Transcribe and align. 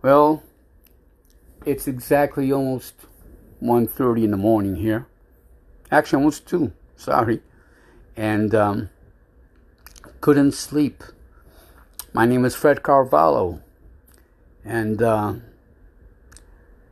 Well, 0.00 0.44
it's 1.66 1.88
exactly 1.88 2.52
almost 2.52 2.94
1.30 3.60 4.24
in 4.24 4.30
the 4.30 4.36
morning 4.36 4.76
here. 4.76 5.06
Actually, 5.90 6.18
almost 6.18 6.46
2, 6.46 6.72
sorry. 6.96 7.42
And 8.16 8.54
um, 8.54 8.90
couldn't 10.20 10.52
sleep. 10.52 11.02
My 12.12 12.26
name 12.26 12.44
is 12.44 12.54
Fred 12.54 12.84
Carvalho. 12.84 13.60
And 14.64 15.02
uh, 15.02 15.34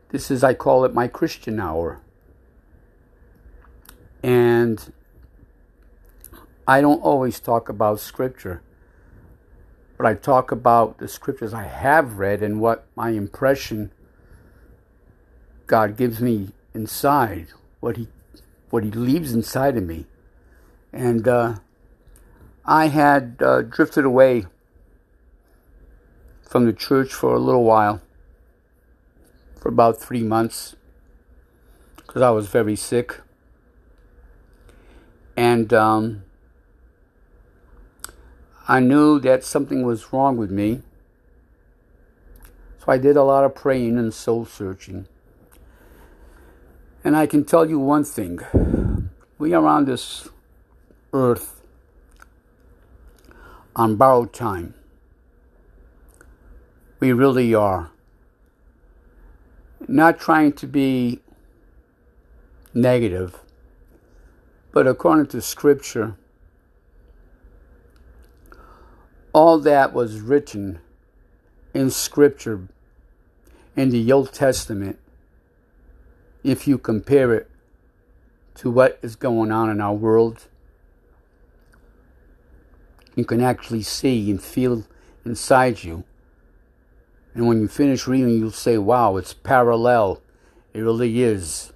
this 0.09 0.31
is, 0.31 0.43
I 0.43 0.55
call 0.55 0.85
it 0.85 0.93
my 0.93 1.07
Christian 1.07 1.61
hour. 1.61 2.01
And 4.21 4.93
I 6.67 6.81
don't 6.81 7.03
always 7.03 7.39
talk 7.39 7.69
about 7.69 8.01
scripture, 8.01 8.63
but 9.97 10.07
I 10.07 10.15
talk 10.15 10.53
about 10.53 10.99
the 10.99 11.09
scriptures 11.09 11.55
I 11.55 11.65
have 11.65 12.19
read 12.19 12.43
and 12.43 12.61
what 12.61 12.87
my 12.95 13.11
impression 13.11 13.91
God 15.67 15.97
gives 15.97 16.21
me 16.21 16.53
inside, 16.75 17.49
what 17.81 17.97
He 17.97 18.09
what 18.71 18.85
He 18.85 18.91
leaves 18.91 19.33
inside 19.33 19.77
of 19.77 19.85
me. 19.85 20.07
And 20.93 21.27
uh, 21.27 21.57
I 22.65 22.89
had 22.89 23.37
uh, 23.41 23.63
drifted 23.63 24.05
away 24.05 24.47
from 26.49 26.67
the 26.67 26.73
church 26.73 27.13
for 27.13 27.35
a 27.35 27.39
little 27.39 27.65
while, 27.65 28.01
for 29.61 29.69
about 29.69 29.99
three 29.99 30.23
months, 30.23 30.77
because 31.97 32.23
I 32.23 32.31
was 32.31 32.49
very 32.49 32.77
sick. 32.77 33.21
And 35.37 35.73
um, 35.73 36.25
I 38.69 38.81
knew 38.81 39.21
that 39.21 39.45
something 39.45 39.83
was 39.85 40.13
wrong 40.13 40.37
with 40.37 40.51
me. 40.51 40.83
So 42.79 42.87
I 42.89 42.99
did 42.99 43.17
a 43.17 43.23
lot 43.23 43.45
of 43.45 43.55
praying 43.55 43.97
and 43.99 44.13
soul 44.13 44.45
searching. 44.45 45.07
And 47.05 47.17
I 47.17 47.27
can 47.27 47.45
tell 47.45 47.69
you 47.69 47.79
one 47.79 48.03
thing 48.03 48.41
we 49.39 49.53
are 49.53 49.67
on 49.67 49.85
this 49.85 50.29
earth 51.13 51.63
on 53.77 53.95
borrowed 53.95 54.33
time. 54.33 54.75
We 56.99 57.13
really 57.13 57.55
are. 57.55 57.91
Not 59.87 60.19
trying 60.19 60.55
to 60.55 60.67
be 60.67 61.21
negative, 62.75 63.39
but 64.73 64.87
according 64.89 65.27
to 65.29 65.41
Scripture, 65.41 66.17
all 69.37 69.59
that 69.59 69.93
was 69.93 70.19
written 70.19 70.79
in 71.75 71.91
Scripture 71.91 72.69
in 73.77 73.91
the 73.91 74.11
Old 74.11 74.33
Testament, 74.33 74.99
if 76.43 76.67
you 76.67 76.79
compare 76.79 77.35
it 77.35 77.51
to 78.55 78.71
what 78.71 78.99
is 79.03 79.15
going 79.15 79.53
on 79.53 79.69
in 79.69 79.79
our 79.79 79.93
world, 79.93 80.47
you 83.15 83.27
can 83.27 83.43
actually 83.43 83.83
see 83.83 84.31
and 84.31 84.43
feel 84.43 84.85
inside 85.27 85.85
you. 85.85 86.05
And 87.35 87.47
when 87.47 87.61
you 87.61 87.69
finish 87.69 88.07
reading, 88.07 88.39
you'll 88.39 88.51
say, 88.53 88.79
wow, 88.79 89.19
it's 89.19 89.35
parallel. 89.35 90.23
It 90.73 90.81
really 90.81 91.23
is. 91.23 91.75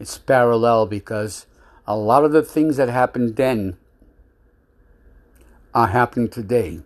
It's 0.00 0.18
parallel 0.18 0.86
because 0.86 1.46
a 1.86 1.96
lot 1.96 2.24
of 2.24 2.32
the 2.32 2.42
things 2.42 2.76
that 2.76 2.88
happened 2.88 3.36
then 3.36 3.76
are 5.72 5.86
happening 5.86 6.28
today. 6.28 6.80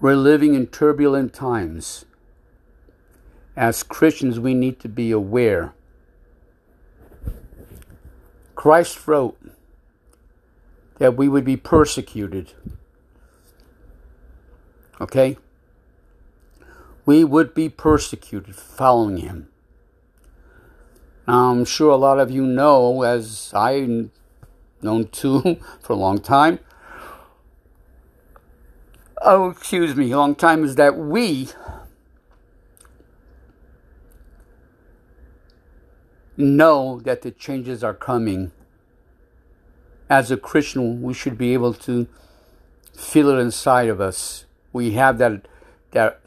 We're 0.00 0.14
living 0.14 0.54
in 0.54 0.68
turbulent 0.68 1.32
times. 1.32 2.04
As 3.56 3.82
Christians, 3.82 4.38
we 4.38 4.54
need 4.54 4.78
to 4.80 4.88
be 4.88 5.10
aware. 5.10 5.72
Christ 8.54 9.08
wrote 9.08 9.36
that 10.98 11.16
we 11.16 11.28
would 11.28 11.44
be 11.44 11.56
persecuted. 11.56 12.52
Okay? 15.00 15.36
We 17.04 17.24
would 17.24 17.52
be 17.52 17.68
persecuted 17.68 18.54
following 18.54 19.16
him. 19.16 19.48
Now, 21.26 21.50
I'm 21.50 21.64
sure 21.64 21.90
a 21.90 21.96
lot 21.96 22.20
of 22.20 22.30
you 22.30 22.46
know, 22.46 23.02
as 23.02 23.52
I've 23.52 24.10
known 24.80 25.08
too 25.08 25.58
for 25.80 25.92
a 25.92 25.96
long 25.96 26.20
time, 26.20 26.60
oh, 29.22 29.50
excuse 29.50 29.94
me, 29.96 30.14
long 30.14 30.34
time 30.34 30.64
is 30.64 30.74
that 30.76 30.96
we 30.96 31.48
know 36.36 37.00
that 37.00 37.22
the 37.22 37.30
changes 37.30 37.82
are 37.82 37.94
coming. 37.94 38.52
As 40.08 40.30
a 40.30 40.36
Christian, 40.36 41.02
we 41.02 41.12
should 41.12 41.36
be 41.36 41.52
able 41.52 41.74
to 41.74 42.06
feel 42.96 43.28
it 43.30 43.38
inside 43.38 43.88
of 43.88 44.00
us. 44.00 44.46
We 44.72 44.92
have 44.92 45.18
that 45.18 45.46
that 45.90 46.20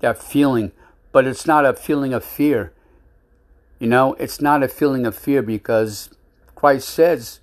that 0.00 0.18
feeling, 0.22 0.72
but 1.12 1.26
it's 1.26 1.46
not 1.46 1.66
a 1.66 1.74
feeling 1.74 2.14
of 2.14 2.24
fear. 2.24 2.72
You 3.78 3.88
know, 3.88 4.14
it's 4.14 4.40
not 4.40 4.62
a 4.62 4.68
feeling 4.68 5.04
of 5.04 5.14
fear 5.14 5.42
because 5.42 6.08
Christ 6.54 6.88
says, 6.88 7.40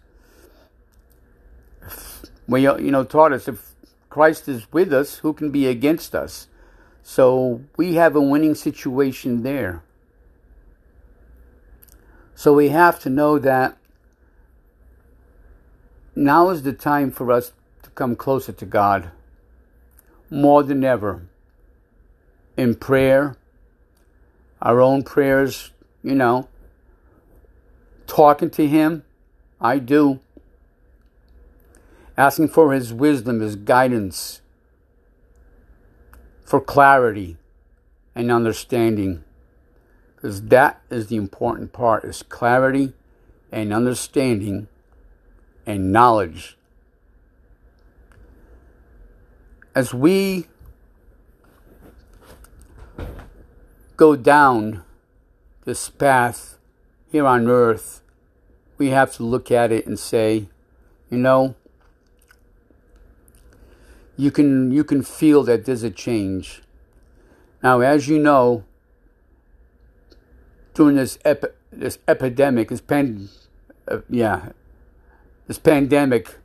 we 2.47 2.61
you 2.61 2.91
know 2.91 3.03
taught 3.03 3.33
us 3.33 3.47
if 3.47 3.72
Christ 4.13 4.47
is 4.47 4.71
with 4.71 4.93
us, 4.93 5.15
who 5.15 5.33
can 5.33 5.49
be 5.49 5.65
against 5.65 6.13
us? 6.13 6.47
So 7.01 7.63
we 7.77 7.95
have 7.95 8.15
a 8.15 8.21
winning 8.21 8.53
situation 8.53 9.41
there. 9.41 9.81
So 12.35 12.53
we 12.53 12.69
have 12.69 12.99
to 12.99 13.09
know 13.09 13.39
that 13.39 13.75
now 16.15 16.51
is 16.51 16.61
the 16.61 16.73
time 16.73 17.09
for 17.09 17.31
us 17.31 17.53
to 17.81 17.89
come 17.89 18.15
closer 18.15 18.51
to 18.51 18.65
God 18.67 19.09
more 20.29 20.61
than 20.61 20.83
ever 20.83 21.23
in 22.55 22.75
prayer, 22.75 23.35
our 24.61 24.79
own 24.79 25.01
prayers, 25.01 25.71
you 26.03 26.13
know, 26.13 26.47
talking 28.05 28.51
to 28.51 28.67
Him. 28.67 29.05
I 29.59 29.79
do 29.79 30.19
asking 32.17 32.49
for 32.49 32.73
His 32.73 32.93
wisdom, 32.93 33.39
His 33.39 33.55
guidance, 33.55 34.41
for 36.45 36.61
clarity 36.61 37.37
and 38.15 38.31
understanding. 38.31 39.23
Because 40.15 40.43
that 40.43 40.81
is 40.89 41.07
the 41.07 41.15
important 41.15 41.73
part 41.73 42.03
is 42.05 42.23
clarity 42.23 42.93
and 43.51 43.73
understanding 43.73 44.67
and 45.65 45.91
knowledge. 45.91 46.57
As 49.75 49.93
we 49.93 50.47
go 53.97 54.15
down 54.15 54.83
this 55.65 55.89
path 55.89 56.57
here 57.11 57.25
on 57.25 57.47
earth, 57.47 58.01
we 58.77 58.89
have 58.89 59.13
to 59.15 59.23
look 59.23 59.49
at 59.49 59.71
it 59.71 59.87
and 59.87 59.97
say, 59.97 60.49
you 61.09 61.17
know, 61.17 61.55
you 64.15 64.31
can 64.31 64.71
you 64.71 64.83
can 64.83 65.01
feel 65.01 65.43
that 65.43 65.65
there's 65.65 65.83
a 65.83 65.91
change. 65.91 66.61
Now, 67.61 67.79
as 67.79 68.07
you 68.07 68.19
know, 68.19 68.63
during 70.73 70.95
this 70.95 71.17
epi- 71.23 71.55
this 71.71 71.97
epidemic, 72.07 72.69
this 72.69 72.81
pan, 72.81 73.29
uh, 73.87 73.99
yeah, 74.09 74.49
this 75.47 75.57
pandemic, 75.57 76.35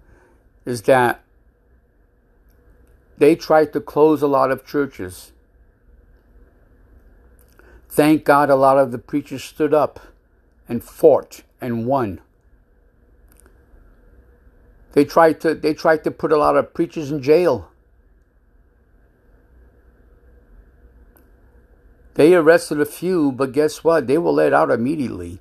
is 0.64 0.82
that 0.82 1.22
they 3.18 3.34
tried 3.34 3.72
to 3.72 3.80
close 3.80 4.22
a 4.22 4.28
lot 4.28 4.50
of 4.50 4.64
churches. 4.64 5.32
Thank 7.88 8.24
God, 8.24 8.48
a 8.48 8.54
lot 8.54 8.78
of 8.78 8.92
the 8.92 8.98
preachers 8.98 9.42
stood 9.42 9.74
up 9.74 10.00
and 10.68 10.84
fought 10.84 11.42
and 11.60 11.84
won. 11.86 12.20
They 14.98 15.04
tried 15.04 15.40
to 15.42 15.54
they 15.54 15.74
tried 15.74 16.02
to 16.02 16.10
put 16.10 16.32
a 16.32 16.36
lot 16.36 16.56
of 16.56 16.74
preachers 16.74 17.12
in 17.12 17.22
jail. 17.22 17.70
They 22.14 22.34
arrested 22.34 22.80
a 22.80 22.84
few, 22.84 23.30
but 23.30 23.52
guess 23.52 23.84
what? 23.84 24.08
They 24.08 24.18
were 24.18 24.32
let 24.32 24.52
out 24.52 24.72
immediately. 24.72 25.38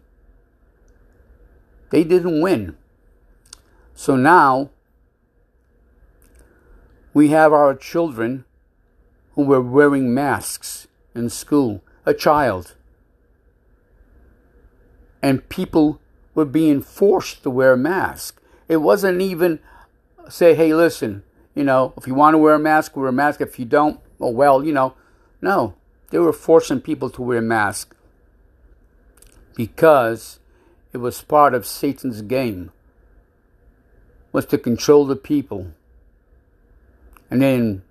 They 1.90 2.04
didn't 2.04 2.40
win. 2.40 2.78
So 3.96 4.16
now 4.16 4.70
we 7.16 7.30
have 7.30 7.52
our 7.52 7.74
children 7.74 8.46
who 9.34 9.42
were 9.42 9.60
wearing 9.60 10.14
masks 10.14 10.88
in 11.16 11.32
school, 11.32 11.82
a 12.06 12.14
child. 12.14 12.76
And 15.24 15.50
people 15.50 16.00
were 16.36 16.46
being 16.46 16.84
forced 16.84 17.42
to 17.42 17.50
wear 17.50 17.74
a 17.74 17.78
mask. 17.78 18.37
It 18.68 18.78
wasn't 18.78 19.22
even 19.22 19.60
say, 20.30 20.54
hey, 20.56 20.74
listen, 20.74 21.24
you 21.56 21.64
know, 21.64 21.94
if 21.98 22.06
you 22.06 22.14
want 22.14 22.34
to 22.34 22.38
wear 22.38 22.56
a 22.56 22.60
mask, 22.60 22.96
wear 22.96 23.08
a 23.08 23.12
mask. 23.12 23.42
If 23.42 23.58
you 23.60 23.66
don't, 23.66 24.00
oh, 24.20 24.30
well, 24.30 24.64
you 24.64 24.74
know, 24.74 24.96
no. 25.42 25.76
They 26.10 26.20
were 26.20 26.34
forcing 26.34 26.82
people 26.82 27.10
to 27.12 27.22
wear 27.22 27.42
masks 27.42 27.96
because 29.56 30.40
it 30.94 30.98
was 30.98 31.22
part 31.22 31.54
of 31.54 31.66
Satan's 31.66 32.22
game 32.22 32.72
was 34.32 34.46
to 34.46 34.58
control 34.58 35.06
the 35.06 35.16
people. 35.16 35.74
And 37.30 37.42
then 37.42 37.82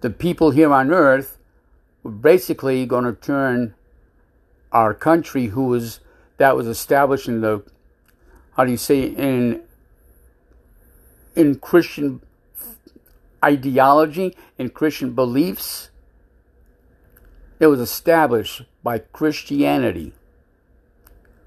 the 0.00 0.10
people 0.10 0.52
here 0.52 0.72
on 0.72 0.90
earth 0.90 1.36
were 2.02 2.12
basically 2.12 2.86
going 2.86 3.04
to 3.04 3.12
turn 3.12 3.74
our 4.70 4.94
country, 4.94 5.46
who 5.46 5.66
was 5.66 6.00
that 6.38 6.56
was 6.56 6.66
established 6.66 7.28
in 7.28 7.40
the 7.40 7.62
how 8.56 8.64
do 8.64 8.70
you 8.70 8.76
say 8.76 9.02
in 9.02 9.62
in 11.34 11.58
Christian 11.58 12.20
ideology 13.44 14.36
in 14.58 14.70
Christian 14.70 15.12
beliefs. 15.12 15.90
It 17.58 17.66
was 17.66 17.80
established 17.80 18.62
by 18.82 18.98
Christianity. 18.98 20.12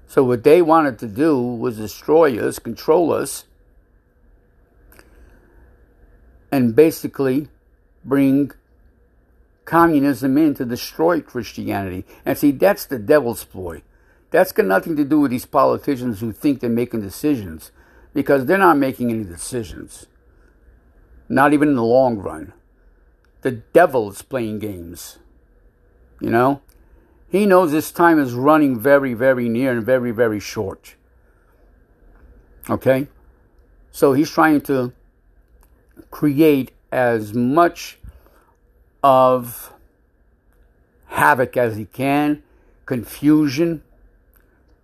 So 0.06 0.24
what 0.24 0.44
they 0.44 0.62
wanted 0.62 0.98
to 1.00 1.08
do 1.08 1.40
was 1.40 1.76
destroy 1.76 2.38
us, 2.38 2.58
control 2.58 3.12
us, 3.12 3.44
and 6.52 6.76
basically 6.76 7.48
bring 8.04 8.52
communism 9.64 10.38
in 10.38 10.54
to 10.54 10.64
destroy 10.64 11.20
Christianity. 11.20 12.04
And 12.24 12.38
see, 12.38 12.52
that's 12.52 12.86
the 12.86 12.98
devil's 12.98 13.44
ploy. 13.44 13.82
That's 14.30 14.52
got 14.52 14.66
nothing 14.66 14.96
to 14.96 15.04
do 15.04 15.20
with 15.20 15.30
these 15.30 15.46
politicians 15.46 16.20
who 16.20 16.32
think 16.32 16.60
they're 16.60 16.70
making 16.70 17.00
decisions 17.00 17.70
because 18.12 18.46
they're 18.46 18.58
not 18.58 18.78
making 18.78 19.10
any 19.10 19.24
decisions. 19.24 20.06
Not 21.28 21.52
even 21.52 21.68
in 21.68 21.76
the 21.76 21.84
long 21.84 22.18
run. 22.18 22.52
The 23.42 23.52
devil 23.52 24.10
is 24.10 24.22
playing 24.22 24.58
games. 24.58 25.18
You 26.20 26.30
know? 26.30 26.62
He 27.28 27.46
knows 27.46 27.72
his 27.72 27.90
time 27.90 28.18
is 28.18 28.32
running 28.32 28.78
very, 28.78 29.14
very 29.14 29.48
near 29.48 29.72
and 29.72 29.84
very, 29.84 30.10
very 30.10 30.40
short. 30.40 30.94
Okay? 32.68 33.08
So 33.90 34.12
he's 34.12 34.30
trying 34.30 34.60
to 34.62 34.92
create 36.10 36.72
as 36.92 37.34
much 37.34 37.98
of 39.02 39.72
havoc 41.06 41.56
as 41.56 41.76
he 41.76 41.84
can, 41.84 42.42
confusion, 42.84 43.82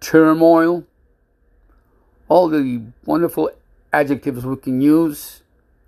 turmoil, 0.03 0.85
all 2.29 2.49
the 2.49 2.83
wonderful 3.05 3.51
adjectives 3.93 4.45
we 4.45 4.57
can 4.57 4.81
use 4.81 5.43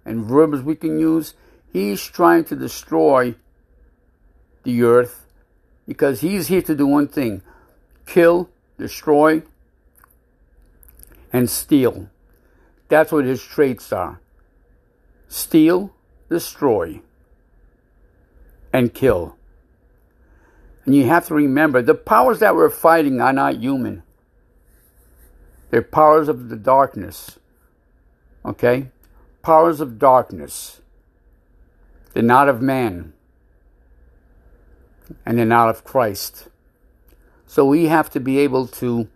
and 0.04 0.24
verbs 0.24 0.62
we 0.62 0.76
can 0.76 0.98
use. 0.98 1.34
He's 1.72 2.02
trying 2.02 2.44
to 2.44 2.56
destroy 2.56 3.34
the 4.62 4.82
earth 4.82 5.26
because 5.86 6.20
he's 6.20 6.46
here 6.46 6.62
to 6.62 6.74
do 6.74 6.86
one 6.86 7.08
thing 7.08 7.42
kill, 8.06 8.48
destroy, 8.78 9.42
and 11.32 11.50
steal. 11.50 12.08
That's 12.88 13.10
what 13.10 13.24
his 13.24 13.42
traits 13.42 13.92
are 13.92 14.20
steal, 15.28 15.92
destroy, 16.28 17.00
and 18.72 18.94
kill. 18.94 19.36
And 20.84 20.94
you 20.94 21.06
have 21.06 21.26
to 21.26 21.34
remember 21.34 21.82
the 21.82 21.94
powers 21.94 22.38
that 22.38 22.54
we're 22.54 22.70
fighting 22.70 23.20
are 23.20 23.32
not 23.32 23.56
human. 23.56 24.03
They're 25.70 25.82
powers 25.82 26.28
of 26.28 26.48
the 26.48 26.56
darkness. 26.56 27.38
Okay? 28.44 28.90
Powers 29.42 29.80
of 29.80 29.98
darkness. 29.98 30.80
They're 32.12 32.22
not 32.22 32.48
of 32.48 32.62
man. 32.62 33.12
And 35.26 35.38
they're 35.38 35.46
not 35.46 35.68
of 35.68 35.84
Christ. 35.84 36.48
So 37.46 37.64
we 37.64 37.86
have 37.86 38.10
to 38.10 38.20
be 38.20 38.38
able 38.38 38.66
to 38.68 39.08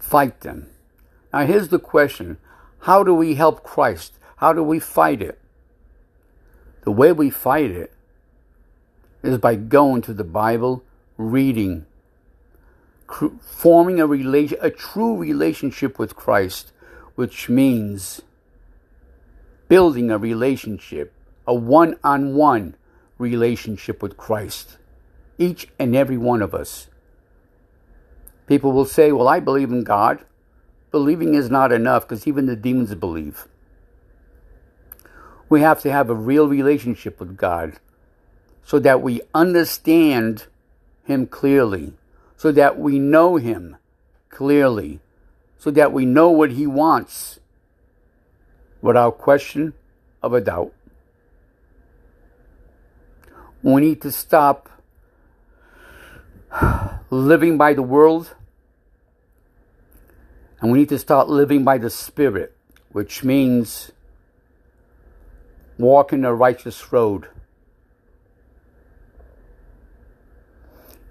fight 0.00 0.40
them. 0.40 0.68
Now, 1.32 1.46
here's 1.46 1.68
the 1.68 1.78
question 1.78 2.38
How 2.80 3.02
do 3.02 3.14
we 3.14 3.34
help 3.34 3.62
Christ? 3.62 4.14
How 4.36 4.52
do 4.52 4.62
we 4.62 4.78
fight 4.78 5.20
it? 5.20 5.38
The 6.82 6.92
way 6.92 7.12
we 7.12 7.30
fight 7.30 7.70
it 7.70 7.92
is 9.22 9.38
by 9.38 9.56
going 9.56 10.02
to 10.02 10.12
the 10.12 10.24
Bible, 10.24 10.84
reading, 11.16 11.86
forming 13.40 14.00
a 14.00 14.06
relation, 14.06 14.58
a 14.60 14.70
true 14.70 15.16
relationship 15.16 15.98
with 15.98 16.16
Christ, 16.16 16.72
which 17.14 17.48
means 17.48 18.22
building 19.68 20.10
a 20.10 20.18
relationship, 20.18 21.12
a 21.46 21.54
one-on-one 21.54 22.74
relationship 23.18 24.02
with 24.02 24.16
Christ. 24.16 24.78
Each 25.38 25.68
and 25.78 25.94
every 25.94 26.16
one 26.16 26.42
of 26.42 26.54
us. 26.54 26.88
People 28.46 28.72
will 28.72 28.84
say, 28.84 29.12
"Well, 29.12 29.28
I 29.28 29.40
believe 29.40 29.70
in 29.70 29.84
God." 29.84 30.24
Believing 30.92 31.34
is 31.34 31.50
not 31.50 31.72
enough 31.72 32.08
because 32.08 32.26
even 32.26 32.46
the 32.46 32.56
demons 32.56 32.94
believe. 32.94 33.48
We 35.48 35.60
have 35.60 35.82
to 35.82 35.92
have 35.92 36.08
a 36.08 36.14
real 36.14 36.48
relationship 36.48 37.20
with 37.20 37.36
God 37.36 37.74
so 38.64 38.78
that 38.78 39.02
we 39.02 39.20
understand 39.34 40.46
Him 41.04 41.26
clearly, 41.26 41.92
so 42.36 42.52
that 42.52 42.78
we 42.78 42.98
know 42.98 43.36
Him 43.36 43.76
clearly, 44.28 45.00
so 45.58 45.70
that 45.70 45.92
we 45.92 46.04
know 46.04 46.30
what 46.30 46.52
He 46.52 46.66
wants 46.66 47.40
without 48.80 49.18
question 49.18 49.72
of 50.22 50.32
a 50.32 50.40
doubt. 50.40 50.72
We 53.62 53.80
need 53.80 54.02
to 54.02 54.12
stop 54.12 54.68
living 57.10 57.58
by 57.58 57.74
the 57.74 57.82
world 57.82 58.34
and 60.60 60.72
we 60.72 60.78
need 60.78 60.88
to 60.88 60.98
start 60.98 61.28
living 61.28 61.64
by 61.64 61.78
the 61.78 61.90
Spirit, 61.90 62.56
which 62.90 63.22
means 63.22 63.92
walking 65.78 66.24
a 66.24 66.34
righteous 66.34 66.92
road. 66.92 67.28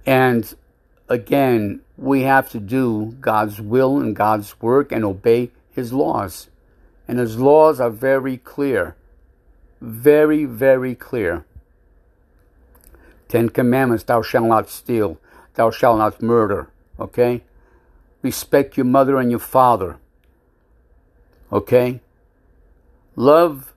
And 0.06 0.54
again, 1.10 1.82
we 1.98 2.22
have 2.22 2.50
to 2.52 2.60
do 2.60 3.16
God's 3.20 3.62
will 3.62 4.00
and 4.00 4.16
God's 4.16 4.60
work 4.62 4.92
and 4.92 5.04
obey 5.04 5.52
His 5.72 5.94
laws. 5.94 6.50
And 7.08 7.20
His 7.20 7.38
laws 7.38 7.80
are 7.80 7.90
very 7.90 8.38
clear. 8.38 8.96
Very, 9.82 10.46
very 10.46 10.96
clear. 10.96 11.46
Ten 13.28 13.50
Commandments 13.50 14.04
Thou 14.04 14.22
shalt 14.22 14.48
not 14.48 14.70
steal, 14.70 15.20
thou 15.56 15.72
shalt 15.72 15.98
not 15.98 16.22
murder. 16.22 16.70
Okay? 17.00 17.44
Respect 18.22 18.78
your 18.78 18.86
mother 18.86 19.20
and 19.20 19.30
your 19.30 19.40
father. 19.40 19.98
Okay? 21.52 22.02
Love 23.16 23.76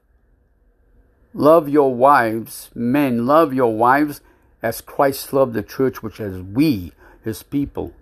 Love 1.35 1.69
your 1.69 1.95
wives, 1.95 2.71
men, 2.75 3.27
love 3.27 3.53
your 3.53 3.73
wives 3.73 4.21
as 4.63 4.81
Christ 4.81 5.33
loved 5.33 5.53
the 5.53 5.63
church, 5.63 6.03
which 6.03 6.19
is 6.19 6.43
we, 6.43 6.93
his 7.29 7.43
people. 7.43 7.93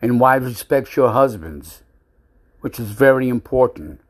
And 0.00 0.20
wives, 0.20 0.46
respect 0.46 0.96
your 0.96 1.12
husbands, 1.12 1.82
which 2.60 2.80
is 2.80 2.90
very 2.90 3.28
important. 3.28 4.00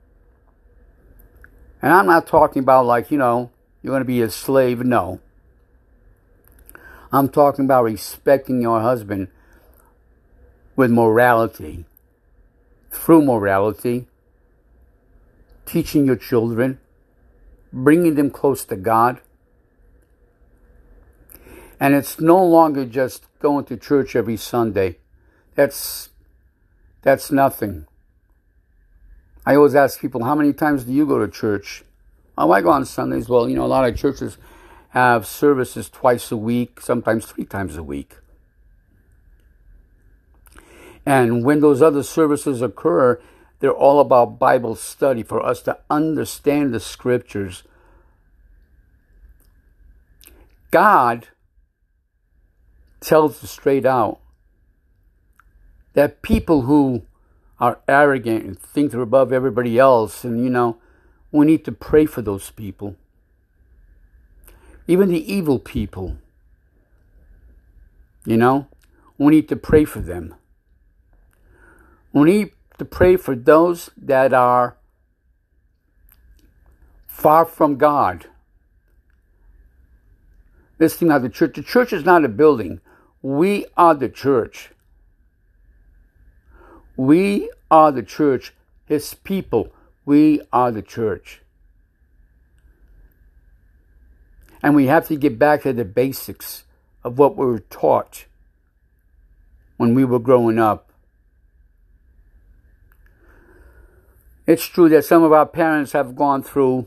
And 1.83 1.93
I'm 1.93 2.07
not 2.07 2.27
talking 2.27 2.63
about 2.63 2.87
like, 2.87 3.11
you 3.11 3.19
know, 3.19 3.51
you're 3.83 3.93
going 3.93 4.01
to 4.01 4.05
be 4.05 4.23
a 4.23 4.31
slave. 4.31 4.81
No. 4.81 5.21
I'm 7.13 7.29
talking 7.29 7.65
about 7.65 7.85
respecting 7.85 8.61
your 8.61 8.81
husband 8.81 9.29
with 10.75 10.91
morality, 10.91 11.85
through 12.91 13.23
morality, 13.23 14.07
teaching 15.65 16.07
your 16.07 16.17
children, 16.17 16.79
bringing 17.73 18.15
them 18.15 18.31
close 18.31 18.65
to 18.65 18.77
God. 18.77 19.21
And 21.79 21.95
it's 21.95 22.21
no 22.21 22.45
longer 22.45 22.85
just 22.85 23.26
going 23.39 23.65
to 23.67 23.77
church 23.77 24.17
every 24.17 24.37
Sunday. 24.37 24.99
That's 25.55 26.11
that's 27.03 27.31
nothing. 27.31 27.87
I 29.47 29.55
always 29.55 29.77
ask 29.77 30.01
people, 30.01 30.25
how 30.25 30.35
many 30.35 30.53
times 30.53 30.85
do 30.85 30.93
you 30.93 31.07
go 31.07 31.19
to 31.19 31.29
church? 31.29 31.85
Oh, 32.37 32.51
I 32.51 32.61
go 32.61 32.71
on 32.71 32.85
Sundays. 32.85 33.29
Well, 33.29 33.49
you 33.49 33.55
know, 33.55 33.65
a 33.65 33.69
lot 33.69 33.89
of 33.89 33.97
churches 33.97 34.39
have 34.91 35.27
services 35.27 35.89
twice 35.89 36.33
a 36.33 36.37
week, 36.37 36.81
sometimes 36.81 37.27
three 37.27 37.45
times 37.45 37.77
a 37.77 37.83
week. 37.83 38.17
And 41.07 41.45
when 41.45 41.61
those 41.61 41.81
other 41.81 42.03
services 42.03 42.61
occur, 42.61 43.21
they're 43.61 43.71
all 43.71 44.01
about 44.01 44.41
Bible 44.41 44.75
study 44.75 45.23
for 45.23 45.45
us 45.45 45.63
to 45.63 45.79
understand 45.89 46.75
the 46.75 46.81
scriptures. 46.81 47.63
God 50.73 51.29
tells 53.01 53.43
us 53.45 53.51
straight 53.51 53.87
out 53.87 54.21
that 55.95 56.23
people 56.23 56.63
who 56.63 57.03
are 57.59 57.81
arrogant 57.89 58.45
and 58.45 58.59
think 58.59 58.93
they're 58.93 59.01
above 59.01 59.33
everybody 59.33 59.79
else, 59.79 60.25
and 60.25 60.43
you 60.45 60.51
know, 60.51 60.79
we 61.33 61.47
need 61.47 61.65
to 61.65 61.73
pray 61.73 62.07
for 62.07 62.23
those 62.23 62.51
people. 62.51 62.97
even 64.87 65.09
the 65.11 65.33
evil 65.33 65.59
people. 65.59 66.17
You 68.25 68.37
know, 68.37 68.67
we 69.19 69.33
need 69.35 69.49
to 69.49 69.57
pray 69.57 69.85
for 69.85 70.01
them. 70.01 70.35
We 72.13 72.25
need 72.25 72.53
to 72.79 72.85
pray 72.85 73.17
for 73.17 73.35
those 73.35 73.91
that 73.97 74.33
are 74.33 74.77
far 77.07 77.45
from 77.45 77.77
God. 77.77 78.27
This 80.79 80.95
thing 80.97 81.11
of 81.11 81.23
the 81.23 81.29
church. 81.29 81.55
The 81.55 81.63
church 81.63 81.93
is 81.93 82.05
not 82.05 82.25
a 82.25 82.29
building. 82.29 82.81
We 83.23 83.67
are 83.77 83.95
the 83.95 84.09
church. 84.09 84.71
We 86.97 87.51
are 87.71 87.93
the 87.93 88.03
church, 88.03 88.55
His 88.87 89.15
people. 89.15 89.73
We 90.05 90.43
are 90.53 90.71
the 90.71 90.83
church. 90.83 91.43
And 94.63 94.75
we 94.75 94.87
have 94.87 95.07
to 95.09 95.17
get 95.17 95.39
back 95.39 95.63
to 95.63 95.73
the 95.73 95.85
basics 95.85 96.65
of 97.05 97.19
what 97.19 97.37
we 97.37 97.47
were 97.47 97.61
taught 97.61 98.27
when 99.77 99.95
we 99.95 100.05
were 100.05 100.19
growing 100.19 100.59
up. 100.59 100.91
It's 104.47 104.65
true 104.65 104.89
that 104.91 105.05
some 105.05 105.23
of 105.23 105.33
our 105.33 105.47
parents 105.47 105.93
have 105.93 106.15
gone 106.15 106.43
through 106.43 106.87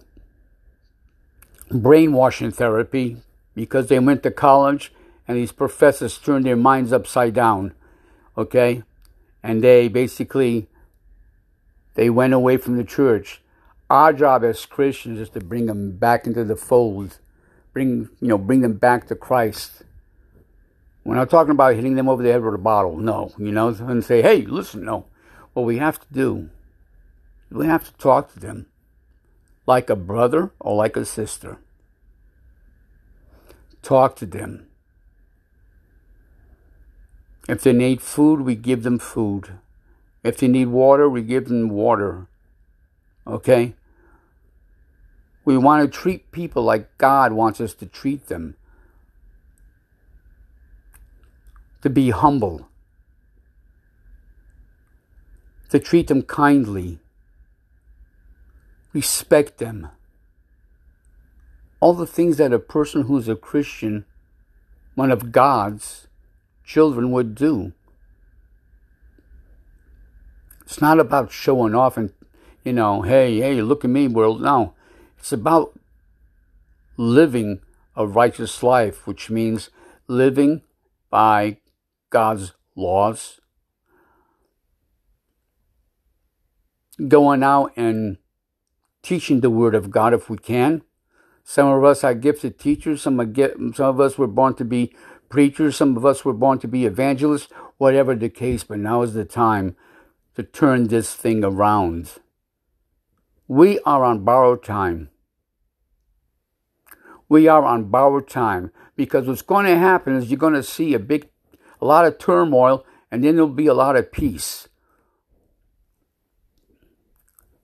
brainwashing 1.69 2.51
therapy 2.51 3.17
because 3.59 3.87
they 3.87 3.99
went 3.99 4.23
to 4.23 4.31
college 4.31 4.93
and 5.27 5.35
these 5.35 5.51
professors 5.51 6.17
turned 6.17 6.45
their 6.45 6.55
minds 6.55 6.93
upside 6.93 7.33
down. 7.33 7.73
Okay? 8.37 8.83
And 9.43 9.61
they 9.61 9.89
basically 9.89 10.69
they 11.95 12.09
went 12.09 12.33
away 12.33 12.55
from 12.55 12.77
the 12.77 12.85
church. 12.85 13.41
Our 13.89 14.13
job 14.13 14.45
as 14.45 14.65
Christians 14.65 15.19
is 15.19 15.29
to 15.31 15.41
bring 15.41 15.65
them 15.65 15.97
back 15.97 16.25
into 16.25 16.45
the 16.45 16.55
fold. 16.55 17.19
Bring 17.73 18.07
you 18.21 18.29
know, 18.29 18.37
bring 18.37 18.61
them 18.61 18.77
back 18.77 19.07
to 19.07 19.15
Christ. 19.15 19.83
We're 21.03 21.15
not 21.15 21.29
talking 21.29 21.51
about 21.51 21.75
hitting 21.75 21.95
them 21.95 22.07
over 22.07 22.23
the 22.23 22.31
head 22.31 22.41
with 22.41 22.55
a 22.55 22.57
bottle. 22.57 22.95
No, 22.97 23.33
you 23.37 23.51
know, 23.51 23.67
and 23.67 24.05
say, 24.05 24.21
hey, 24.21 24.43
listen, 24.43 24.85
no. 24.85 25.05
What 25.51 25.65
we 25.65 25.79
have 25.79 25.99
to 25.99 26.07
do, 26.13 26.49
we 27.51 27.65
have 27.65 27.83
to 27.85 27.93
talk 27.97 28.31
to 28.33 28.39
them 28.39 28.67
like 29.65 29.89
a 29.89 29.97
brother 29.97 30.51
or 30.59 30.75
like 30.77 30.95
a 30.95 31.03
sister. 31.03 31.59
Talk 33.81 34.15
to 34.17 34.25
them. 34.25 34.67
If 37.47 37.63
they 37.63 37.73
need 37.73 38.01
food, 38.01 38.41
we 38.41 38.55
give 38.55 38.83
them 38.83 38.99
food. 38.99 39.53
If 40.23 40.37
they 40.37 40.47
need 40.47 40.67
water, 40.67 41.09
we 41.09 41.23
give 41.23 41.47
them 41.47 41.69
water. 41.69 42.27
Okay? 43.25 43.73
We 45.45 45.57
want 45.57 45.91
to 45.91 45.99
treat 45.99 46.31
people 46.31 46.63
like 46.63 46.97
God 46.97 47.33
wants 47.33 47.59
us 47.59 47.73
to 47.75 47.85
treat 47.85 48.27
them. 48.27 48.55
To 51.81 51.89
be 51.89 52.11
humble. 52.11 52.67
To 55.69 55.79
treat 55.79 56.07
them 56.07 56.21
kindly. 56.23 56.99
Respect 58.93 59.57
them 59.57 59.89
all 61.79 61.93
the 61.93 62.07
things 62.07 62.37
that 62.37 62.53
a 62.53 62.59
person 62.59 63.03
who's 63.03 63.27
a 63.27 63.35
Christian, 63.35 64.05
one 64.95 65.11
of 65.11 65.31
God's 65.31 66.07
children, 66.63 67.11
would 67.11 67.35
do. 67.35 67.73
It's 70.61 70.81
not 70.81 70.99
about 70.99 71.31
showing 71.31 71.73
off 71.73 71.97
and, 71.97 72.13
you 72.63 72.73
know, 72.73 73.01
hey, 73.01 73.39
hey, 73.39 73.61
look 73.61 73.83
at 73.83 73.89
me, 73.89 74.07
world. 74.07 74.41
No, 74.41 74.73
it's 75.17 75.31
about 75.31 75.79
living 76.97 77.61
a 77.95 78.05
righteous 78.05 78.61
life, 78.61 79.07
which 79.07 79.29
means 79.29 79.69
living 80.07 80.61
by 81.09 81.57
God's 82.09 82.53
laws, 82.75 83.39
going 87.07 87.41
out 87.41 87.71
and 87.75 88.17
teaching 89.01 89.39
the 89.39 89.49
Word 89.49 89.73
of 89.73 89.89
God 89.89 90.13
if 90.13 90.29
we 90.29 90.37
can, 90.37 90.81
some 91.49 91.69
of 91.69 91.83
us 91.83 92.03
are 92.03 92.13
gifted 92.13 92.59
teachers. 92.59 93.01
Some, 93.01 93.19
are 93.19 93.25
some 93.73 93.87
of 93.87 93.99
us 93.99 94.19
were 94.19 94.27
born 94.27 94.53
to 94.53 94.63
be 94.63 94.93
preachers. 95.29 95.77
Some 95.77 95.97
of 95.97 96.05
us 96.05 96.23
were 96.23 96.31
born 96.31 96.59
to 96.59 96.67
be 96.67 96.85
evangelists, 96.85 97.51
whatever 97.79 98.13
the 98.13 98.29
case. 98.29 98.63
But 98.63 98.77
now 98.77 99.01
is 99.01 99.15
the 99.15 99.25
time 99.25 99.75
to 100.35 100.43
turn 100.43 100.89
this 100.89 101.15
thing 101.15 101.43
around. 101.43 102.19
We 103.47 103.79
are 103.79 104.03
on 104.03 104.23
borrowed 104.23 104.63
time. 104.63 105.09
We 107.27 107.47
are 107.47 107.65
on 107.65 107.85
borrowed 107.85 108.29
time 108.29 108.71
because 108.95 109.25
what's 109.25 109.41
going 109.41 109.65
to 109.65 109.75
happen 109.75 110.17
is 110.17 110.29
you're 110.29 110.37
going 110.37 110.53
to 110.53 110.61
see 110.61 110.93
a 110.93 110.99
big, 110.99 111.29
a 111.81 111.85
lot 111.85 112.05
of 112.05 112.19
turmoil, 112.19 112.85
and 113.09 113.23
then 113.23 113.37
there'll 113.37 113.49
be 113.49 113.65
a 113.65 113.73
lot 113.73 113.95
of 113.95 114.11
peace. 114.11 114.67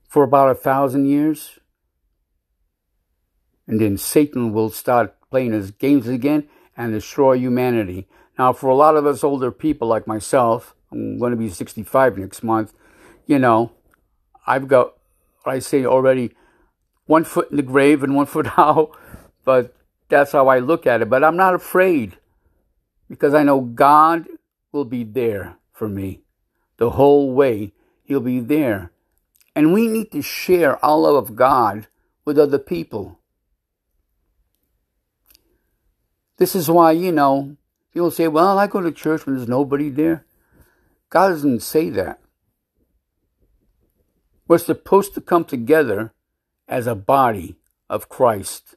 For 0.10 0.24
about 0.24 0.50
a 0.50 0.56
thousand 0.56 1.06
years, 1.06 1.60
and 3.67 3.79
then 3.79 3.98
Satan 3.98 4.53
will 4.53 4.69
start 4.69 5.15
playing 5.29 5.53
his 5.53 5.72
games 5.72 6.07
again 6.07 6.48
and 6.77 6.93
destroy 6.93 7.38
humanity. 7.38 8.07
Now, 8.38 8.53
for 8.53 8.69
a 8.69 8.75
lot 8.75 8.95
of 8.95 9.05
us 9.05 9.24
older 9.24 9.51
people 9.51 9.88
like 9.88 10.07
myself, 10.07 10.75
I'm 10.91 11.17
going 11.17 11.31
to 11.31 11.38
be 11.38 11.50
65 11.50 12.17
next 12.17 12.43
month, 12.43 12.74
you 13.25 13.39
know, 13.39 13.72
I've 14.45 14.67
got, 14.67 14.93
I 15.45 15.60
say 15.60 15.86
already, 15.86 16.36
one 17.05 17.24
foot 17.24 17.50
in 17.50 17.57
the 17.57 17.63
grave 17.63 18.03
and 18.03 18.15
one 18.15 18.25
foot 18.27 18.57
out, 18.57 18.98
but 19.43 19.75
that's 20.10 20.31
how 20.31 20.48
I 20.48 20.60
look 20.60 20.86
at 20.86 21.01
it. 21.01 21.10
But 21.10 21.24
I'm 21.24 21.38
not 21.38 21.55
afraid 21.55 22.17
because 23.10 23.34
I 23.34 23.43
know 23.43 23.62
God 23.62 24.27
will 24.72 24.86
be 24.86 25.03
there 25.03 25.57
for 25.72 25.88
me 25.88 26.22
the 26.77 26.91
whole 26.91 27.31
way. 27.31 27.74
He'll 28.03 28.19
be 28.19 28.39
there. 28.39 28.91
And 29.55 29.74
we 29.74 29.88
need 29.88 30.12
to 30.12 30.22
share 30.22 30.84
our 30.84 30.98
love 30.98 31.15
of 31.15 31.36
God 31.36 31.88
with 32.25 32.38
other 32.38 32.60
people. 32.60 33.19
This 36.38 36.56
is 36.56 36.70
why, 36.70 36.92
you 36.92 37.12
know, 37.12 37.56
people 37.94 38.12
say, 38.12 38.27
well, 38.27 38.58
I 38.58 38.68
go 38.68 38.82
to 38.82 38.92
church 38.92 39.25
when 39.25 39.36
there's 39.36 39.48
nobody 39.48 39.89
there. 39.89 40.25
God 41.10 41.30
doesn't 41.30 41.62
say 41.62 41.89
that. 41.92 42.20
We're 44.48 44.58
supposed 44.58 45.13
to 45.15 45.22
come 45.22 45.46
together 45.46 46.13
as 46.68 46.88
a 46.88 46.96
body 46.96 47.56
of 47.89 48.10
Christ, 48.10 48.75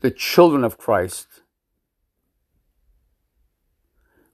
the 0.00 0.10
children 0.10 0.64
of 0.64 0.78
Christ. 0.78 1.42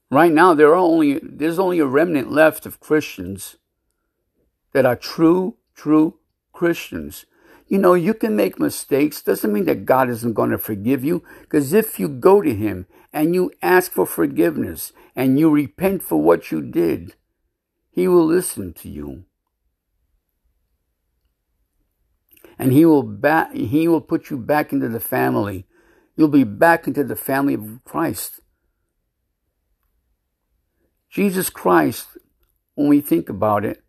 Right 0.09 0.31
now, 0.31 0.53
there 0.53 0.69
are 0.69 0.75
only 0.75 1.19
there's 1.21 1.59
only 1.59 1.79
a 1.79 1.85
remnant 1.85 2.31
left 2.31 2.65
of 2.65 2.79
Christians 2.79 3.57
that 4.71 4.85
are 4.85 4.95
true, 4.95 5.57
true 5.75 6.19
Christians. 6.53 7.25
You 7.67 7.79
know, 7.79 7.95
you 7.95 8.13
can 8.13 8.35
make 8.35 8.59
mistakes. 8.59 9.21
Doesn't 9.21 9.51
mean 9.51 9.65
that 9.65 9.85
God 9.85 10.09
isn't 10.09 10.33
going 10.33 10.51
to 10.51 10.57
forgive 10.57 11.03
you. 11.03 11.23
Because 11.41 11.73
if 11.73 11.99
you 11.99 12.07
go 12.07 12.41
to 12.41 12.53
Him 12.53 12.85
and 13.11 13.33
you 13.33 13.51
ask 13.61 13.91
for 13.91 14.05
forgiveness 14.05 14.93
and 15.15 15.39
you 15.39 15.49
repent 15.49 16.03
for 16.03 16.21
what 16.21 16.51
you 16.51 16.61
did, 16.61 17.15
He 17.89 18.07
will 18.07 18.25
listen 18.25 18.73
to 18.73 18.89
you. 18.89 19.25
And 22.59 22.71
He 22.71 22.85
will 22.85 23.03
back, 23.03 23.53
He 23.53 23.87
will 23.87 24.01
put 24.01 24.29
you 24.29 24.37
back 24.37 24.71
into 24.71 24.87
the 24.87 24.99
family. 24.99 25.65
You'll 26.15 26.27
be 26.27 26.43
back 26.43 26.87
into 26.87 27.03
the 27.03 27.15
family 27.15 27.55
of 27.55 27.83
Christ. 27.83 28.39
Jesus 31.09 31.49
Christ, 31.49 32.17
when 32.75 32.89
we 32.89 33.01
think 33.01 33.29
about 33.29 33.65
it, 33.65 33.81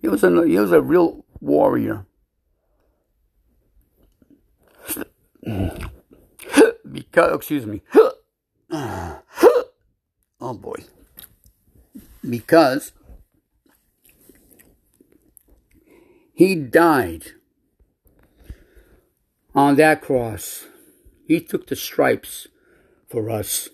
he 0.00 0.08
was 0.08 0.22
a, 0.22 0.46
he 0.46 0.58
was 0.58 0.72
a 0.72 0.80
real 0.80 1.24
warrior. 1.40 2.06
because, 6.92 7.36
excuse 7.36 7.66
me. 7.66 7.82
oh 8.70 9.20
boy. 10.40 10.84
Because 12.28 12.92
he 16.34 16.54
died 16.54 17.32
on 19.54 19.76
that 19.76 20.02
cross. 20.02 20.66
He 21.26 21.40
took 21.40 21.66
the 21.66 21.76
stripes 21.76 22.48
for 23.08 23.30
us. 23.30 23.68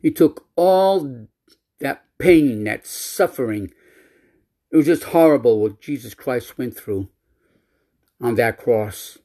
He 0.00 0.10
took 0.10 0.46
all 0.56 1.28
that 1.80 2.04
pain, 2.18 2.64
that 2.64 2.86
suffering. 2.86 3.72
It 4.70 4.76
was 4.76 4.86
just 4.86 5.04
horrible 5.04 5.60
what 5.60 5.80
Jesus 5.80 6.14
Christ 6.14 6.58
went 6.58 6.76
through 6.76 7.08
on 8.22 8.36
that 8.36 8.56
cross 8.56 9.18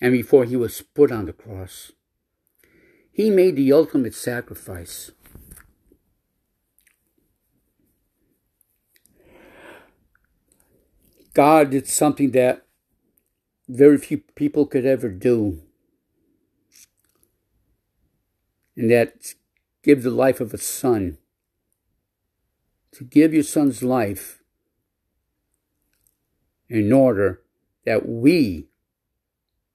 and 0.00 0.12
before 0.12 0.46
he 0.46 0.56
was 0.56 0.80
put 0.80 1.12
on 1.12 1.26
the 1.26 1.32
cross. 1.32 1.92
He 3.12 3.28
made 3.28 3.56
the 3.56 3.72
ultimate 3.72 4.14
sacrifice. 4.14 5.10
God 11.34 11.70
did 11.70 11.86
something 11.86 12.30
that 12.30 12.66
very 13.68 13.98
few 13.98 14.18
people 14.34 14.66
could 14.66 14.86
ever 14.86 15.10
do. 15.10 15.60
And 18.74 18.90
that's 18.90 19.34
give 19.82 20.02
the 20.02 20.10
life 20.10 20.40
of 20.40 20.54
a 20.54 20.58
son. 20.58 21.18
To 22.92 23.04
give 23.04 23.34
your 23.34 23.42
son's 23.42 23.82
life 23.82 24.42
in 26.68 26.92
order 26.92 27.42
that 27.84 28.08
we 28.08 28.68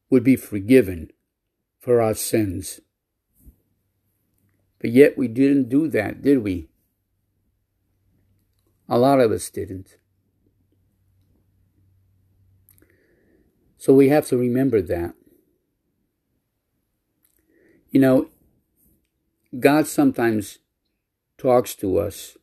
would 0.10 0.24
be 0.24 0.36
forgiven 0.36 1.12
for 1.80 2.02
our 2.02 2.14
sins. 2.14 2.80
But 4.80 4.92
yet 4.92 5.18
we 5.18 5.28
didn't 5.28 5.70
do 5.70 5.88
that, 5.90 6.22
did 6.22 6.44
we? 6.44 6.70
A 8.88 9.00
lot 9.00 9.20
of 9.20 9.32
us 9.32 9.50
didn't. 9.50 9.98
So 13.78 13.94
we 13.94 14.10
have 14.10 14.28
to 14.28 14.38
remember 14.38 14.82
that. 14.82 15.14
You 17.92 18.00
know, 18.02 18.30
God 19.60 19.88
sometimes 19.88 20.60
talks 21.38 21.76
to 21.76 21.98
us 21.98 22.38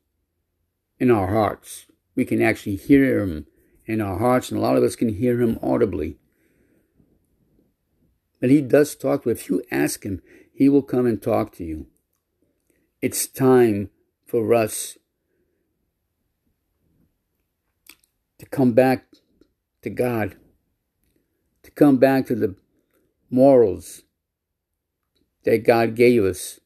in 0.99 1.11
our 1.11 1.29
hearts. 1.29 1.87
We 2.15 2.25
can 2.25 2.41
actually 2.41 2.77
hear 2.77 3.21
Him 3.21 3.47
in 3.87 4.01
our 4.01 4.19
hearts, 4.19 4.51
and 4.51 4.59
a 4.59 4.63
lot 4.63 4.77
of 4.77 4.83
us 4.83 4.97
can 4.97 5.09
hear 5.11 5.41
Him 5.41 5.59
audibly. 5.63 6.17
But 8.41 8.51
He 8.51 8.61
does 8.61 8.95
talk 8.95 9.23
to 9.23 9.31
you. 9.31 9.33
If 9.33 9.49
you 9.49 9.63
ask 9.71 10.05
Him, 10.05 10.23
He 10.53 10.69
will 10.69 10.83
come 10.83 11.07
and 11.07 11.21
talk 11.21 11.53
to 11.57 11.65
you. 11.65 11.87
It's 13.01 13.27
time 13.27 13.91
for 14.27 14.55
us 14.55 14.97
to 18.39 18.47
come 18.47 18.73
back 18.73 19.07
to 19.83 19.91
God 19.91 20.37
to 21.63 21.71
come 21.71 21.99
back 21.99 22.27
to 22.27 22.35
the 22.35 22.55
morals 23.31 24.03
that 25.45 25.65
God 25.65 25.95
gave 25.95 26.25
us. 26.25 26.61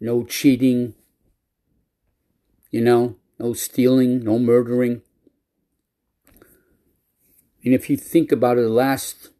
No 0.00 0.24
cheating, 0.24 0.94
you 2.74 2.80
know, 2.80 3.14
no 3.38 3.52
stealing, 3.52 4.24
no 4.24 4.36
murdering. 4.36 5.00
And 7.64 7.72
if 7.72 7.88
you 7.88 7.96
think 7.96 8.32
about 8.32 8.58
it, 8.58 8.62
the 8.62 8.68
last 8.68 9.30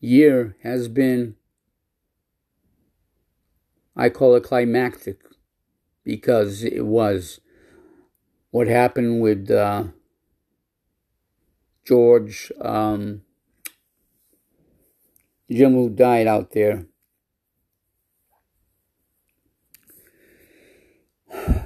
year 0.00 0.54
has 0.62 0.88
been, 0.88 1.36
I 3.96 4.10
call 4.10 4.34
it 4.34 4.42
climactic 4.42 5.20
because 6.04 6.62
it 6.62 6.84
was 6.84 7.40
what 8.50 8.68
happened 8.68 9.22
with 9.22 9.50
uh, 9.50 9.84
George, 11.86 12.52
um, 12.60 13.22
gentleman 15.50 15.88
who 15.88 15.88
died 15.88 16.26
out 16.26 16.50
there. 16.50 16.84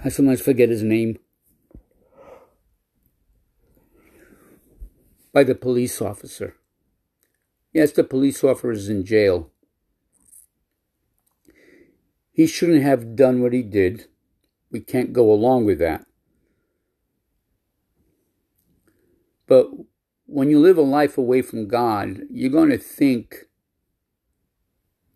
I 0.05 0.09
sometimes 0.11 0.41
forget 0.41 0.69
his 0.69 0.83
name. 0.83 1.19
By 5.33 5.45
the 5.45 5.55
police 5.55 6.01
officer. 6.01 6.55
Yes, 7.73 7.93
the 7.93 8.05
police 8.05 8.43
officer 8.43 8.71
is 8.71 8.89
in 8.89 9.05
jail. 9.05 9.51
He 12.33 12.47
shouldn't 12.47 12.83
have 12.83 13.17
done 13.17 13.43
what 13.43 13.53
he 13.53 13.63
did. 13.63 14.07
We 14.71 14.81
can't 14.81 15.13
go 15.13 15.33
along 15.33 15.65
with 15.65 15.79
that. 15.81 16.07
But 19.49 19.69
when 20.27 20.51
you 20.51 20.61
live 20.61 20.79
a 20.79 20.83
life 20.83 21.19
away 21.19 21.43
from 21.43 21.67
God, 21.67 22.21
you're 22.31 22.51
going 22.51 22.71
to 22.71 22.79
think 22.79 23.48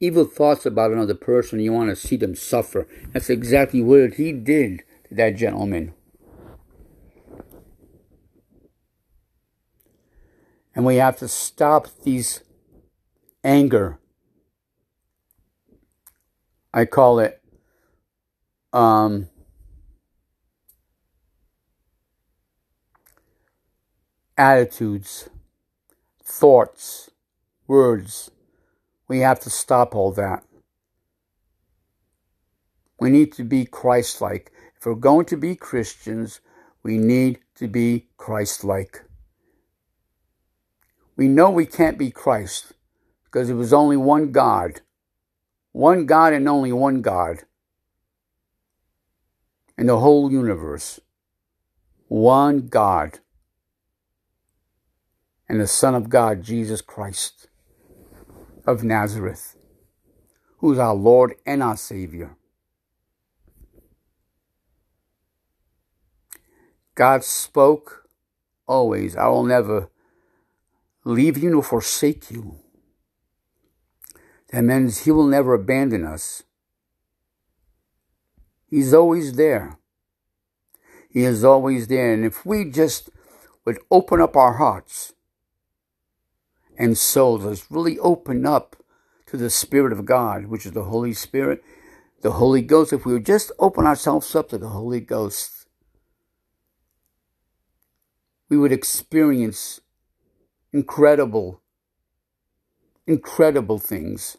evil 0.03 0.25
thoughts 0.25 0.67
about 0.67 0.91
another 0.91 1.15
person. 1.15 1.61
You 1.61 1.73
want 1.73 1.89
to 1.91 1.97
see 1.97 2.17
them 2.17 2.35
suffer. 2.35 2.89
That's 3.13 3.31
exactly 3.31 3.81
what 3.81 4.15
he 4.15 4.33
did 4.33 4.83
to 5.09 5.15
that 5.15 5.37
gentleman. 5.37 5.95
And 10.75 10.85
we 10.85 10.97
have 10.97 11.19
to 11.19 11.29
stop 11.29 11.87
these 12.03 12.43
anger. 13.45 14.01
I 16.75 16.85
call 16.85 17.21
it 17.21 17.41
um, 18.73 19.29
attitudes, 24.37 25.29
thoughts, 26.25 27.11
words. 27.69 28.32
We 29.13 29.19
have 29.19 29.41
to 29.41 29.51
stop 29.51 29.95
all 29.95 30.11
that. 30.13 30.43
We 32.99 33.11
need 33.11 33.31
to 33.35 33.45
be 33.45 33.67
Christ 33.67 34.23
like. 34.23 34.51
If 34.75 34.87
we're 34.87 34.95
going 34.95 35.27
to 35.27 35.37
be 35.37 35.55
Christians, 35.55 36.41
we 36.83 36.97
need 36.97 37.41
to 37.57 37.69
be 37.69 38.09
Christ 38.17 38.65
like. 38.65 39.03
We 41.15 41.29
know 41.29 41.51
we 41.51 41.67
can't 41.67 41.99
be 41.99 42.11
Christ 42.11 42.73
because 43.27 43.51
it 43.51 43.55
was 43.55 43.71
only 43.75 43.99
one 43.99 44.33
God. 44.33 44.81
One 45.73 46.07
God 46.07 46.33
and 46.33 46.49
only 46.49 46.73
one 46.73 47.03
God 47.03 47.41
in 49.77 49.89
the 49.89 49.99
whole 49.99 50.33
universe. 50.33 51.01
One 52.09 52.67
God 52.67 53.19
and 55.51 55.61
the 55.61 55.67
Son 55.67 55.95
of 55.95 56.09
God, 56.09 56.43
Jesus 56.43 56.81
Christ 56.81 57.49
of 58.67 58.85
Nazareth, 58.85 59.57
who 60.59 60.73
is 60.73 60.79
our 60.79 60.95
Lord 60.95 61.35
and 61.45 61.63
our 61.63 61.77
Savior. 61.77 62.37
God 66.95 67.25
spoke 67.25 68.09
always, 68.67 69.17
I 69.17 69.29
will 69.29 69.45
never 69.45 69.89
leave 71.05 71.39
you 71.39 71.51
nor 71.51 71.63
forsake 71.63 72.31
you. 72.31 72.57
That 74.51 74.63
means 74.63 75.05
He 75.05 75.11
will 75.11 75.27
never 75.27 75.55
abandon 75.55 76.05
us. 76.05 76.43
He's 78.67 78.95
always 78.95 79.35
there. 79.35 79.79
He 81.11 81.25
is 81.25 81.45
always 81.45 81.89
there. 81.89 82.13
And 82.13 82.25
if 82.25 82.47
we 82.47 82.71
just 82.71 83.11
would 83.65 83.79
open 83.91 84.21
up 84.21 84.37
our 84.37 84.55
hearts 84.55 85.15
and 86.83 86.99
souls. 86.99 87.45
Let's 87.45 87.71
really 87.71 87.97
open 88.01 88.45
up 88.45 88.75
to 89.27 89.37
the 89.37 89.51
Spirit 89.51 89.93
of 89.93 90.05
God, 90.05 90.47
which 90.47 90.67
is 90.67 90.73
the 90.73 90.85
Holy 90.85 91.15
Spirit, 91.15 91.63
the 92.23 92.33
Holy 92.33 92.61
Ghost. 92.61 92.93
If 92.93 93.07
we 93.07 93.13
would 93.13 93.25
just 93.25 93.53
open 93.61 93.87
ourselves 93.87 94.35
up 94.35 94.49
to 94.49 94.59
the 94.59 94.71
Holy 94.71 94.99
Ghost, 94.99 95.69
we 98.49 98.59
would 98.59 98.73
experience 98.73 99.81
incredible, 100.73 101.63
incredible 103.07 103.79
things. 103.79 104.37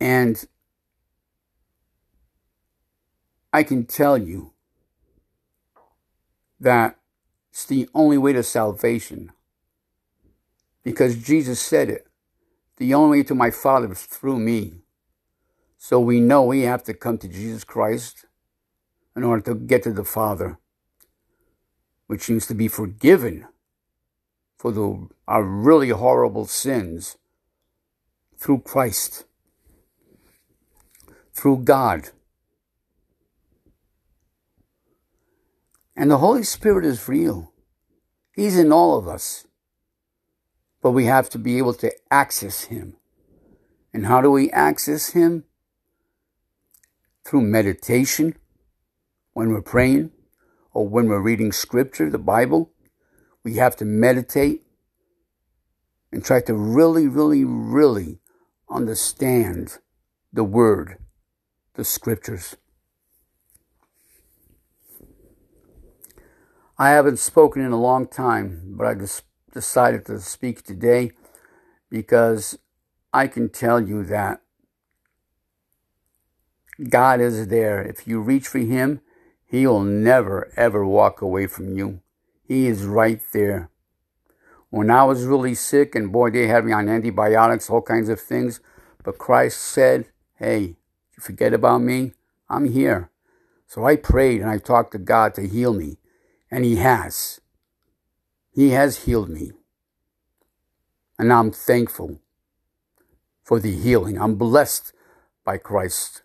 And 0.00 0.44
I 3.52 3.62
can 3.62 3.86
tell 3.86 4.18
you 4.18 4.52
that 6.58 6.98
it's 7.56 7.64
the 7.64 7.88
only 7.94 8.18
way 8.18 8.34
to 8.34 8.42
salvation. 8.42 9.32
Because 10.82 11.16
Jesus 11.16 11.58
said 11.58 11.88
it. 11.88 12.06
The 12.76 12.92
only 12.92 13.20
way 13.20 13.24
to 13.24 13.34
my 13.34 13.50
Father 13.50 13.92
is 13.92 14.04
through 14.04 14.40
me. 14.40 14.82
So 15.78 15.98
we 15.98 16.20
know 16.20 16.42
we 16.42 16.60
have 16.62 16.84
to 16.84 16.92
come 16.92 17.16
to 17.16 17.28
Jesus 17.28 17.64
Christ 17.64 18.26
in 19.16 19.24
order 19.24 19.40
to 19.40 19.54
get 19.54 19.82
to 19.84 19.92
the 19.94 20.04
Father, 20.04 20.58
which 22.08 22.28
means 22.28 22.46
to 22.48 22.54
be 22.54 22.68
forgiven 22.68 23.46
for 24.58 24.70
the, 24.70 25.08
our 25.26 25.42
really 25.42 25.88
horrible 25.88 26.44
sins 26.44 27.16
through 28.36 28.58
Christ, 28.58 29.24
through 31.32 31.60
God. 31.64 32.10
And 35.96 36.10
the 36.10 36.18
Holy 36.18 36.42
Spirit 36.42 36.84
is 36.84 37.08
real. 37.08 37.52
He's 38.34 38.58
in 38.58 38.70
all 38.70 38.98
of 38.98 39.08
us. 39.08 39.46
But 40.82 40.90
we 40.90 41.06
have 41.06 41.30
to 41.30 41.38
be 41.38 41.58
able 41.58 41.74
to 41.74 41.92
access 42.10 42.64
Him. 42.64 42.96
And 43.94 44.06
how 44.06 44.20
do 44.20 44.30
we 44.30 44.50
access 44.50 45.10
Him? 45.10 45.44
Through 47.24 47.40
meditation, 47.40 48.36
when 49.32 49.50
we're 49.50 49.62
praying, 49.62 50.12
or 50.76 50.86
when 50.86 51.08
we're 51.08 51.22
reading 51.22 51.52
Scripture, 51.52 52.10
the 52.10 52.18
Bible. 52.18 52.70
We 53.42 53.54
have 53.54 53.76
to 53.76 53.86
meditate 53.86 54.66
and 56.12 56.22
try 56.22 56.42
to 56.42 56.54
really, 56.54 57.08
really, 57.08 57.44
really 57.44 58.18
understand 58.68 59.78
the 60.30 60.44
Word, 60.44 60.98
the 61.72 61.84
Scriptures. 61.84 62.56
I 66.78 66.90
haven't 66.90 67.18
spoken 67.18 67.62
in 67.62 67.72
a 67.72 67.80
long 67.80 68.06
time, 68.06 68.74
but 68.76 68.86
I 68.86 68.94
just 68.94 69.22
decided 69.52 70.04
to 70.06 70.20
speak 70.20 70.62
today 70.62 71.12
because 71.88 72.58
I 73.14 73.28
can 73.28 73.48
tell 73.48 73.80
you 73.80 74.04
that 74.04 74.42
God 76.90 77.20
is 77.22 77.48
there. 77.48 77.80
If 77.80 78.06
you 78.06 78.20
reach 78.20 78.46
for 78.46 78.58
Him, 78.58 79.00
He 79.46 79.66
will 79.66 79.84
never, 79.84 80.52
ever 80.54 80.86
walk 80.86 81.22
away 81.22 81.46
from 81.46 81.74
you. 81.74 82.00
He 82.46 82.66
is 82.66 82.84
right 82.84 83.22
there. 83.32 83.70
When 84.68 84.90
I 84.90 85.04
was 85.04 85.24
really 85.24 85.54
sick, 85.54 85.94
and 85.94 86.12
boy, 86.12 86.30
they 86.30 86.46
had 86.46 86.66
me 86.66 86.72
on 86.72 86.90
antibiotics, 86.90 87.70
all 87.70 87.80
kinds 87.80 88.10
of 88.10 88.20
things, 88.20 88.60
but 89.02 89.16
Christ 89.16 89.58
said, 89.60 90.08
Hey, 90.34 90.60
you 90.60 91.20
forget 91.22 91.54
about 91.54 91.80
me? 91.80 92.12
I'm 92.50 92.70
here. 92.70 93.10
So 93.66 93.86
I 93.86 93.96
prayed 93.96 94.42
and 94.42 94.50
I 94.50 94.58
talked 94.58 94.92
to 94.92 94.98
God 94.98 95.34
to 95.34 95.48
heal 95.48 95.72
me, 95.72 95.96
and 96.50 96.64
He 96.64 96.76
has. 96.76 97.40
He 98.54 98.70
has 98.70 99.04
healed 99.04 99.28
me. 99.28 99.52
And 101.18 101.32
I'm 101.32 101.50
thankful 101.50 102.20
for 103.42 103.60
the 103.60 103.72
healing. 103.72 104.20
I'm 104.20 104.36
blessed 104.36 104.92
by 105.44 105.58
Christ's 105.58 106.22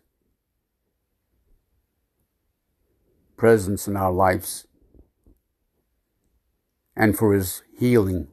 presence 3.38 3.88
in 3.88 3.96
our 3.96 4.12
lives 4.12 4.68
and 6.96 7.18
for 7.18 7.34
His 7.34 7.64
healing. 7.78 8.28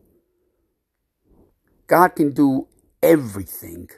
God 1.86 2.16
can 2.16 2.32
do 2.32 2.68
everything. 3.02 3.88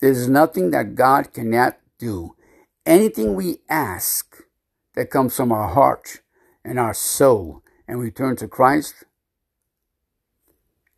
There's 0.00 0.28
nothing 0.28 0.70
that 0.72 0.94
God 0.94 1.32
cannot 1.32 1.78
do. 1.98 2.34
Anything 2.84 3.34
we 3.34 3.58
ask 3.68 4.42
that 4.94 5.10
comes 5.10 5.36
from 5.36 5.52
our 5.52 5.68
heart 5.68 6.20
and 6.66 6.80
our 6.80 6.92
soul 6.92 7.62
and 7.86 7.98
we 7.98 8.10
turn 8.10 8.36
to 8.36 8.48
Christ, 8.48 9.04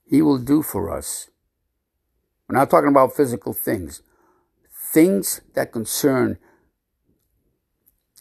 He 0.05 0.23
will 0.23 0.39
do 0.39 0.63
for 0.63 0.91
us. 0.91 1.29
We're 2.49 2.59
not 2.59 2.71
talking 2.71 2.89
about 2.89 3.15
physical 3.15 3.53
things, 3.53 4.03
things 4.93 5.43
that 5.55 5.71
concern 5.71 6.39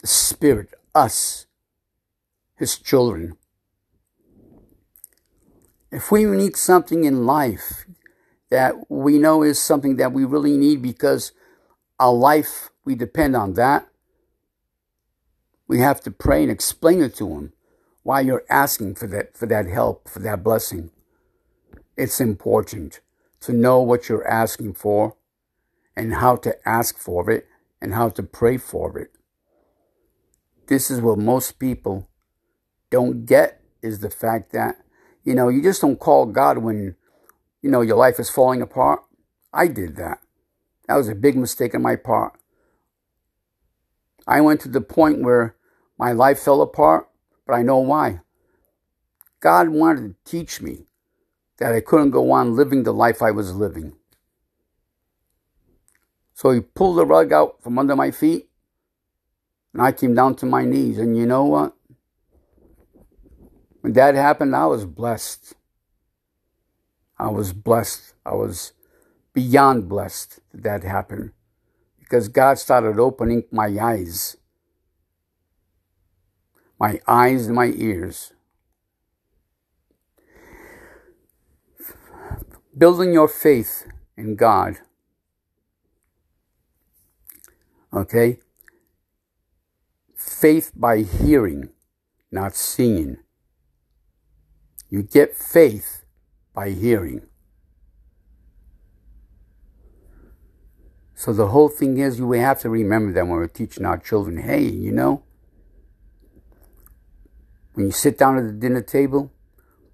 the 0.02 0.06
Spirit, 0.06 0.74
us, 0.94 1.46
His 2.56 2.78
children. 2.78 3.36
If 5.90 6.12
we 6.12 6.24
need 6.26 6.56
something 6.56 7.04
in 7.04 7.24
life 7.24 7.86
that 8.50 8.74
we 8.90 9.18
know 9.18 9.42
is 9.42 9.58
something 9.58 9.96
that 9.96 10.12
we 10.12 10.24
really 10.26 10.58
need 10.58 10.82
because 10.82 11.32
our 11.98 12.12
life, 12.12 12.70
we 12.84 12.94
depend 12.94 13.34
on 13.34 13.54
that, 13.54 13.88
we 15.68 15.78
have 15.80 16.00
to 16.00 16.10
pray 16.10 16.42
and 16.42 16.50
explain 16.50 17.02
it 17.02 17.14
to 17.16 17.28
Him 17.28 17.52
why 18.02 18.20
you're 18.20 18.44
asking 18.48 18.94
for 18.94 19.06
that, 19.06 19.36
for 19.36 19.46
that 19.46 19.66
help, 19.66 20.08
for 20.08 20.18
that 20.20 20.42
blessing. 20.42 20.90
It's 21.96 22.20
important 22.20 23.00
to 23.40 23.52
know 23.52 23.80
what 23.80 24.08
you're 24.08 24.26
asking 24.26 24.74
for 24.74 25.16
and 25.94 26.14
how 26.14 26.36
to 26.36 26.56
ask 26.66 26.96
for 26.96 27.30
it 27.30 27.46
and 27.82 27.92
how 27.92 28.08
to 28.08 28.22
pray 28.22 28.56
for 28.56 28.98
it. 28.98 29.12
This 30.68 30.90
is 30.90 31.00
what 31.00 31.18
most 31.18 31.58
people 31.58 32.08
don't 32.90 33.26
get 33.26 33.60
is 33.82 33.98
the 33.98 34.10
fact 34.10 34.52
that, 34.52 34.76
you 35.22 35.34
know, 35.34 35.48
you 35.48 35.62
just 35.62 35.82
don't 35.82 35.98
call 35.98 36.26
God 36.26 36.58
when, 36.58 36.96
you 37.60 37.70
know, 37.70 37.82
your 37.82 37.96
life 37.96 38.18
is 38.18 38.30
falling 38.30 38.62
apart. 38.62 39.02
I 39.52 39.66
did 39.66 39.96
that. 39.96 40.20
That 40.86 40.96
was 40.96 41.08
a 41.08 41.14
big 41.14 41.36
mistake 41.36 41.74
on 41.74 41.82
my 41.82 41.96
part. 41.96 42.32
I 44.26 44.40
went 44.40 44.60
to 44.62 44.68
the 44.68 44.80
point 44.80 45.22
where 45.22 45.56
my 45.98 46.12
life 46.12 46.38
fell 46.38 46.62
apart, 46.62 47.08
but 47.46 47.54
I 47.54 47.62
know 47.62 47.78
why. 47.78 48.20
God 49.40 49.68
wanted 49.68 50.14
to 50.24 50.30
teach 50.30 50.60
me 50.60 50.86
that 51.58 51.72
I 51.72 51.80
couldn't 51.80 52.10
go 52.10 52.30
on 52.30 52.56
living 52.56 52.84
the 52.84 52.92
life 52.92 53.20
I 53.22 53.30
was 53.30 53.54
living. 53.54 53.94
So 56.34 56.50
he 56.52 56.60
pulled 56.60 56.98
the 56.98 57.06
rug 57.06 57.32
out 57.32 57.62
from 57.62 57.78
under 57.78 57.96
my 57.96 58.10
feet, 58.10 58.48
and 59.72 59.82
I 59.82 59.92
came 59.92 60.14
down 60.14 60.36
to 60.36 60.46
my 60.46 60.64
knees. 60.64 60.98
And 60.98 61.16
you 61.16 61.26
know 61.26 61.44
what? 61.44 61.74
When 63.80 63.92
that 63.94 64.14
happened, 64.14 64.54
I 64.54 64.66
was 64.66 64.84
blessed. 64.84 65.54
I 67.18 67.28
was 67.28 67.52
blessed. 67.52 68.14
I 68.24 68.34
was 68.34 68.72
beyond 69.32 69.88
blessed 69.88 70.40
that 70.52 70.62
that 70.62 70.82
happened 70.88 71.32
because 71.98 72.28
God 72.28 72.58
started 72.58 72.98
opening 72.98 73.44
my 73.50 73.76
eyes, 73.80 74.36
my 76.78 77.00
eyes 77.06 77.46
and 77.46 77.56
my 77.56 77.72
ears. 77.74 78.32
Building 82.76 83.12
your 83.12 83.28
faith 83.28 83.86
in 84.16 84.36
God. 84.36 84.78
Okay? 87.92 88.38
Faith 90.14 90.72
by 90.76 90.98
hearing, 90.98 91.70
not 92.30 92.54
seeing. 92.54 93.18
You 94.88 95.02
get 95.02 95.36
faith 95.36 96.04
by 96.54 96.70
hearing. 96.70 97.22
So 101.14 101.32
the 101.32 101.48
whole 101.48 101.68
thing 101.68 101.98
is, 101.98 102.20
you 102.20 102.28
we 102.28 102.38
have 102.38 102.60
to 102.60 102.70
remember 102.70 103.12
that 103.12 103.26
when 103.26 103.36
we're 103.38 103.48
teaching 103.48 103.84
our 103.84 103.98
children, 103.98 104.38
hey, 104.38 104.62
you 104.62 104.92
know, 104.92 105.24
when 107.78 107.86
you 107.86 107.92
sit 107.92 108.18
down 108.18 108.36
at 108.36 108.44
the 108.44 108.52
dinner 108.52 108.82
table, 108.82 109.32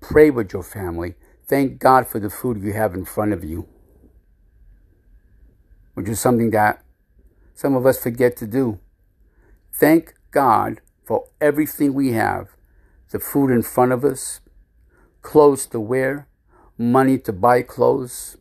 pray 0.00 0.30
with 0.30 0.54
your 0.54 0.62
family. 0.62 1.16
Thank 1.46 1.78
God 1.78 2.08
for 2.08 2.18
the 2.18 2.30
food 2.30 2.62
you 2.62 2.72
have 2.72 2.94
in 2.94 3.04
front 3.04 3.34
of 3.34 3.44
you, 3.44 3.68
which 5.92 6.08
is 6.08 6.18
something 6.18 6.48
that 6.52 6.82
some 7.54 7.76
of 7.76 7.84
us 7.84 8.02
forget 8.02 8.38
to 8.38 8.46
do. 8.46 8.80
Thank 9.70 10.14
God 10.30 10.80
for 11.04 11.28
everything 11.42 11.92
we 11.92 12.12
have 12.12 12.48
the 13.10 13.18
food 13.18 13.50
in 13.50 13.60
front 13.60 13.92
of 13.92 14.02
us, 14.02 14.40
clothes 15.20 15.66
to 15.66 15.78
wear, 15.78 16.26
money 16.78 17.18
to 17.18 17.34
buy 17.34 17.60
clothes, 17.60 18.38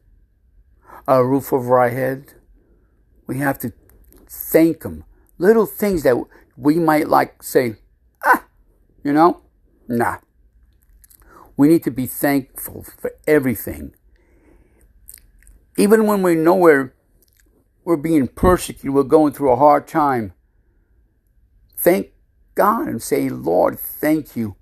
a 1.05 1.21
roof 1.21 1.51
over 1.51 1.79
our 1.79 1.89
head 1.89 2.33
we 3.27 3.39
have 3.39 3.59
to 3.59 3.73
thank 4.25 4.83
Him. 4.83 5.03
Little 5.37 5.65
things 5.65 6.03
that 6.03 6.15
we 6.55 6.79
might 6.79 7.09
like 7.09 7.43
say, 7.43 7.75
you 9.03 9.13
know, 9.13 9.41
nah. 9.87 10.17
We 11.55 11.67
need 11.67 11.83
to 11.83 11.91
be 11.91 12.07
thankful 12.07 12.83
for 12.83 13.11
everything. 13.27 13.95
Even 15.77 16.07
when 16.07 16.21
we 16.21 16.35
know 16.35 16.55
we're, 16.55 16.93
we're 17.83 17.97
being 17.97 18.27
persecuted, 18.27 18.93
we're 18.93 19.03
going 19.03 19.33
through 19.33 19.51
a 19.51 19.57
hard 19.57 19.87
time, 19.87 20.33
thank 21.77 22.11
God 22.55 22.87
and 22.87 23.01
say, 23.01 23.29
Lord, 23.29 23.79
thank 23.79 24.35
you. 24.35 24.55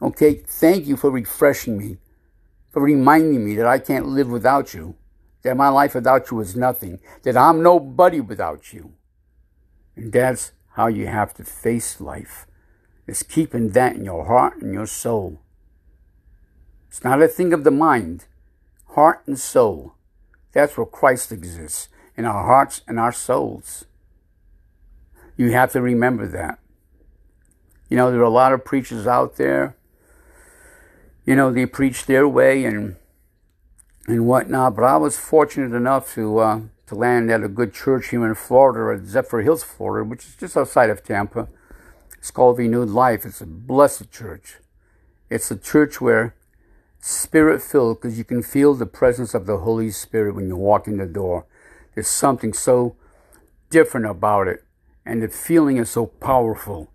Okay, 0.00 0.34
thank 0.46 0.86
you 0.86 0.96
for 0.96 1.10
refreshing 1.10 1.76
me, 1.76 1.98
for 2.70 2.82
reminding 2.82 3.44
me 3.44 3.56
that 3.56 3.66
I 3.66 3.78
can't 3.78 4.06
live 4.06 4.28
without 4.28 4.74
you 4.74 4.96
that 5.42 5.56
my 5.56 5.68
life 5.68 5.94
without 5.94 6.30
you 6.30 6.40
is 6.40 6.56
nothing, 6.56 6.98
that 7.22 7.36
I'm 7.36 7.62
nobody 7.62 8.20
without 8.20 8.72
you. 8.72 8.92
And 9.96 10.12
that's 10.12 10.52
how 10.72 10.88
you 10.88 11.06
have 11.06 11.34
to 11.34 11.44
face 11.44 12.00
life, 12.00 12.46
is 13.08 13.22
keeping 13.22 13.70
that 13.70 13.96
in 13.96 14.04
your 14.04 14.26
heart 14.26 14.60
and 14.60 14.72
your 14.72 14.86
soul. 14.86 15.40
It's 16.88 17.02
not 17.02 17.22
a 17.22 17.28
thing 17.28 17.52
of 17.52 17.64
the 17.64 17.70
mind, 17.70 18.26
heart 18.88 19.22
and 19.26 19.38
soul. 19.38 19.94
That's 20.52 20.76
where 20.76 20.86
Christ 20.86 21.32
exists, 21.32 21.88
in 22.16 22.24
our 22.24 22.44
hearts 22.44 22.82
and 22.86 22.98
our 22.98 23.12
souls. 23.12 23.84
You 25.36 25.52
have 25.52 25.72
to 25.72 25.80
remember 25.80 26.26
that. 26.28 26.58
You 27.88 27.96
know, 27.96 28.10
there 28.10 28.20
are 28.20 28.24
a 28.24 28.30
lot 28.30 28.52
of 28.52 28.64
preachers 28.64 29.06
out 29.06 29.36
there. 29.36 29.76
You 31.24 31.36
know, 31.36 31.52
they 31.52 31.66
preach 31.66 32.06
their 32.06 32.28
way 32.28 32.64
and 32.64 32.96
and 34.06 34.26
whatnot. 34.26 34.74
But 34.74 34.84
I 34.84 34.96
was 34.96 35.18
fortunate 35.18 35.76
enough 35.76 36.14
to 36.14 36.38
uh, 36.38 36.60
to 36.86 36.94
land 36.94 37.30
at 37.30 37.44
a 37.44 37.48
good 37.48 37.72
church 37.72 38.08
here 38.08 38.26
in 38.26 38.34
Florida, 38.34 38.98
at 38.98 39.06
Zephyrhills, 39.06 39.64
Florida, 39.64 40.08
which 40.08 40.26
is 40.26 40.34
just 40.34 40.56
outside 40.56 40.90
of 40.90 41.04
Tampa. 41.04 41.48
It's 42.18 42.30
called 42.30 42.58
Renewed 42.58 42.90
Life. 42.90 43.24
It's 43.24 43.40
a 43.40 43.46
blessed 43.46 44.10
church. 44.10 44.56
It's 45.30 45.50
a 45.50 45.56
church 45.56 46.00
where 46.00 46.34
spirit 47.00 47.62
filled, 47.62 48.00
because 48.00 48.18
you 48.18 48.24
can 48.24 48.42
feel 48.42 48.74
the 48.74 48.86
presence 48.86 49.34
of 49.34 49.46
the 49.46 49.58
Holy 49.58 49.90
Spirit 49.90 50.34
when 50.34 50.48
you 50.48 50.56
walk 50.56 50.86
in 50.86 50.98
the 50.98 51.06
door. 51.06 51.46
There's 51.94 52.08
something 52.08 52.52
so 52.52 52.96
different 53.70 54.06
about 54.06 54.48
it, 54.48 54.64
and 55.06 55.22
the 55.22 55.28
feeling 55.28 55.76
is 55.76 55.90
so 55.90 56.06
powerful. 56.06 56.90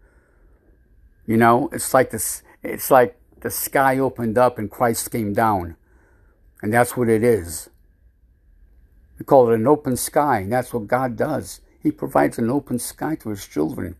You 1.25 1.37
know, 1.37 1.69
it's 1.71 1.93
like 1.93 2.09
this. 2.11 2.43
It's 2.61 2.91
like 2.91 3.17
the 3.39 3.49
sky 3.49 3.97
opened 3.97 4.37
up 4.37 4.57
and 4.57 4.69
Christ 4.69 5.11
came 5.11 5.33
down. 5.33 5.77
And 6.61 6.73
that's 6.73 6.95
what 6.95 7.09
it 7.09 7.23
is. 7.23 7.69
We 9.19 9.25
call 9.25 9.51
it 9.51 9.55
an 9.55 9.67
open 9.67 9.97
sky, 9.97 10.39
and 10.39 10.51
that's 10.51 10.73
what 10.73 10.87
God 10.87 11.15
does. 11.17 11.61
He 11.81 11.91
provides 11.91 12.37
an 12.37 12.49
open 12.49 12.79
sky 12.79 13.15
to 13.15 13.29
his 13.29 13.45
children. 13.45 13.95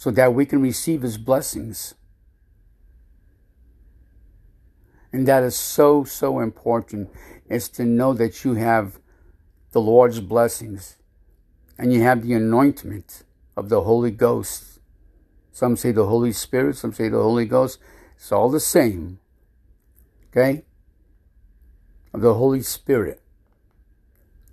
So 0.00 0.10
that 0.10 0.32
we 0.32 0.46
can 0.46 0.62
receive 0.62 1.02
his 1.02 1.18
blessings. 1.18 1.94
And 5.12 5.28
that 5.28 5.42
is 5.42 5.54
so, 5.54 6.04
so 6.04 6.40
important 6.40 7.10
is 7.50 7.68
to 7.68 7.84
know 7.84 8.14
that 8.14 8.42
you 8.42 8.54
have 8.54 8.98
the 9.72 9.80
Lord's 9.82 10.20
blessings 10.20 10.96
and 11.76 11.92
you 11.92 12.00
have 12.00 12.22
the 12.22 12.32
anointment 12.32 13.24
of 13.54 13.68
the 13.68 13.82
Holy 13.82 14.10
Ghost. 14.10 14.80
Some 15.52 15.76
say 15.76 15.92
the 15.92 16.06
Holy 16.06 16.32
Spirit, 16.32 16.78
some 16.78 16.94
say 16.94 17.10
the 17.10 17.22
Holy 17.22 17.44
Ghost. 17.44 17.78
It's 18.16 18.32
all 18.32 18.48
the 18.48 18.58
same. 18.58 19.18
Okay? 20.30 20.64
Of 22.14 22.22
the 22.22 22.32
Holy 22.32 22.62
Spirit. 22.62 23.20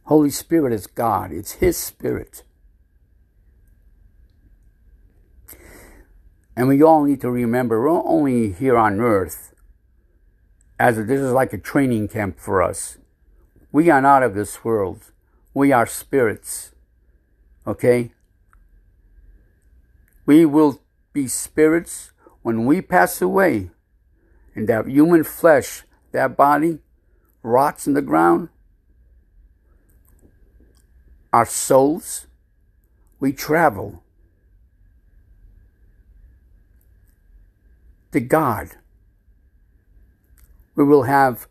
Holy 0.08 0.30
Spirit 0.30 0.74
is 0.74 0.88
God, 0.88 1.32
it's 1.32 1.54
His 1.54 1.78
Spirit. 1.78 2.44
And 6.58 6.67
we 6.67 6.82
all 6.82 7.04
need 7.04 7.22
to 7.22 7.30
remember 7.30 7.80
we're 7.80 7.89
only 7.89 8.52
here 8.52 8.76
on 8.76 9.00
earth 9.00 9.54
as 10.80 10.98
a, 10.98 11.04
this 11.04 11.22
is 11.22 11.32
like 11.32 11.54
a 11.54 11.58
training 11.60 12.08
camp 12.08 12.39
for 12.39 12.63
us. 12.63 12.98
We 13.72 13.91
are 13.91 14.02
not 14.02 14.24
of 14.24 14.34
this 14.34 14.63
world. 14.63 15.12
We 15.54 15.72
are 15.72 15.86
spirits. 15.86 16.72
Okay? 17.67 18.12
We 20.26 20.48
will 20.48 20.82
be 21.13 21.28
spirits 21.28 22.12
when 22.41 22.65
we 22.65 22.82
pass 22.82 23.22
away 23.22 23.70
and 24.56 24.67
that 24.67 24.88
human 24.88 25.24
flesh, 25.24 25.84
that 26.12 26.36
body, 26.36 26.80
rots 27.43 27.86
in 27.86 27.93
the 27.93 28.02
ground. 28.02 28.50
Our 31.32 31.46
souls, 31.46 32.26
we 33.20 33.32
travel 33.32 34.02
to 38.12 38.20
God. 38.20 38.70
We 40.76 40.84
will 40.84 41.04
have 41.04 41.48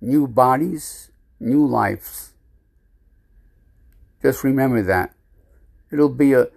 new 0.00 0.26
bodies, 0.26 1.10
new 1.40 1.66
lives. 1.66 2.32
Just 4.22 4.44
remember 4.44 4.82
that. 4.82 5.14
It'll 5.90 6.08
be 6.08 6.32
a, 6.32 6.48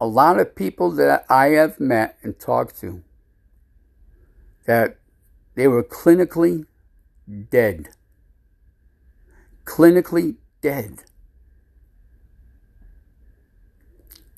a 0.00 0.06
lot 0.06 0.38
of 0.38 0.54
people 0.54 0.90
that 0.92 1.24
I 1.28 1.48
have 1.48 1.80
met 1.80 2.16
and 2.22 2.38
talked 2.38 2.80
to 2.80 3.02
that 4.66 4.96
they 5.54 5.66
were 5.68 5.82
clinically 5.82 6.66
dead. 7.50 7.90
Clinically 9.64 10.36
dead. 10.60 11.02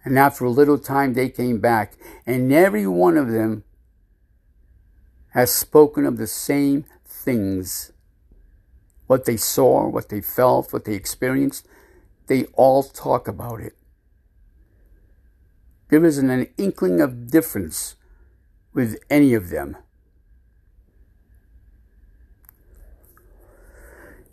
And 0.04 0.18
after 0.18 0.44
a 0.44 0.50
little 0.50 0.78
time, 0.78 1.14
they 1.14 1.28
came 1.28 1.60
back, 1.60 1.94
and 2.26 2.52
every 2.52 2.86
one 2.86 3.16
of 3.16 3.30
them 3.30 3.62
has 5.32 5.52
spoken 5.52 6.06
of 6.06 6.16
the 6.16 6.26
same 6.26 6.84
things. 7.06 7.92
What 9.06 9.24
they 9.24 9.36
saw, 9.36 9.88
what 9.88 10.08
they 10.08 10.20
felt, 10.20 10.72
what 10.72 10.84
they 10.84 10.94
experienced, 10.94 11.66
they 12.26 12.44
all 12.54 12.82
talk 12.82 13.28
about 13.28 13.60
it. 13.60 13.74
There 15.88 16.04
isn't 16.04 16.30
an 16.30 16.48
inkling 16.56 17.00
of 17.00 17.30
difference 17.30 17.96
with 18.72 18.98
any 19.10 19.34
of 19.34 19.50
them. 19.50 19.76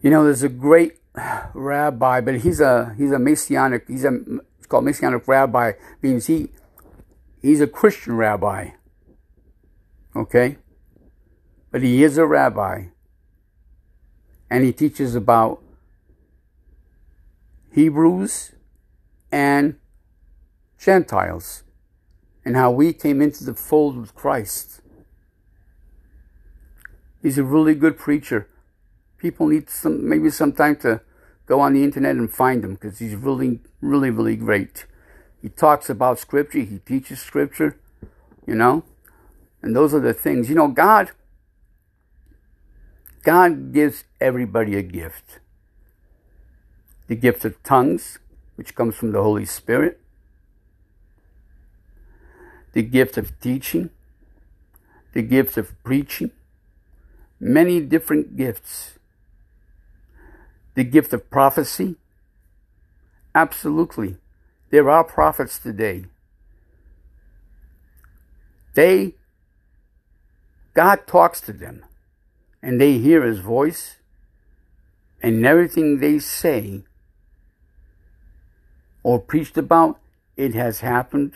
You 0.01 0.09
know, 0.09 0.23
there's 0.23 0.43
a 0.43 0.49
great 0.49 0.99
rabbi, 1.53 2.21
but 2.21 2.39
he's 2.39 2.61
a 2.61 2.95
he's 2.97 3.11
a 3.11 3.19
messianic. 3.19 3.85
He's 3.87 4.05
a 4.05 4.17
it's 4.57 4.67
called 4.67 4.85
messianic 4.85 5.27
rabbi. 5.27 5.73
Means 6.01 6.27
he 6.27 6.49
he's 7.41 7.59
a 7.59 7.67
Christian 7.67 8.15
rabbi. 8.15 8.69
Okay, 10.15 10.57
but 11.71 11.81
he 11.81 12.03
is 12.03 12.17
a 12.17 12.25
rabbi, 12.25 12.85
and 14.49 14.63
he 14.63 14.71
teaches 14.71 15.15
about 15.15 15.61
Hebrews 17.73 18.53
and 19.31 19.77
Gentiles, 20.79 21.63
and 22.43 22.55
how 22.55 22.71
we 22.71 22.93
came 22.93 23.21
into 23.21 23.43
the 23.43 23.53
fold 23.53 23.97
with 23.97 24.15
Christ. 24.15 24.81
He's 27.21 27.37
a 27.37 27.43
really 27.43 27.75
good 27.75 27.97
preacher 27.97 28.47
people 29.19 29.47
need 29.47 29.69
some 29.69 30.07
maybe 30.07 30.31
some 30.31 30.53
time 30.53 30.77
to 30.77 31.01
go 31.45 31.59
on 31.59 31.73
the 31.73 31.83
internet 31.83 32.15
and 32.15 32.31
find 32.31 32.63
him 32.63 32.73
because 32.73 32.99
he's 32.99 33.15
really, 33.15 33.59
really, 33.81 34.09
really 34.09 34.35
great. 34.35 34.85
He 35.41 35.49
talks 35.49 35.89
about 35.89 36.19
scripture, 36.19 36.59
he 36.59 36.79
teaches 36.79 37.21
scripture, 37.21 37.79
you 38.45 38.55
know, 38.55 38.83
and 39.61 39.75
those 39.75 39.93
are 39.93 39.99
the 39.99 40.13
things. 40.13 40.49
You 40.49 40.55
know, 40.55 40.67
God, 40.67 41.11
God 43.23 43.73
gives 43.73 44.03
everybody 44.19 44.75
a 44.75 44.81
gift. 44.81 45.39
The 47.07 47.15
gift 47.15 47.45
of 47.45 47.61
tongues, 47.63 48.19
which 48.55 48.75
comes 48.75 48.95
from 48.95 49.11
the 49.11 49.21
Holy 49.21 49.45
Spirit. 49.45 49.99
The 52.73 52.83
gift 52.83 53.17
of 53.17 53.39
teaching. 53.39 53.89
The 55.13 55.21
gift 55.21 55.57
of 55.57 55.81
preaching. 55.83 56.31
Many 57.39 57.79
different 57.81 58.37
gifts 58.37 58.99
the 60.79 60.85
gift 60.85 61.11
of 61.11 61.29
prophecy? 61.29 61.95
Absolutely. 63.35 64.15
There 64.69 64.89
are 64.89 65.03
prophets 65.03 65.59
today. 65.59 66.05
They, 68.75 69.15
God 70.73 71.05
talks 71.05 71.41
to 71.41 71.51
them 71.51 71.83
and 72.61 72.79
they 72.79 72.97
hear 72.97 73.23
his 73.23 73.39
voice 73.39 73.97
and 75.21 75.45
everything 75.45 75.99
they 75.99 76.19
say 76.19 76.83
or 79.03 79.19
preached 79.19 79.57
about, 79.57 79.99
it 80.35 80.53
has 80.53 80.81
happened. 80.81 81.33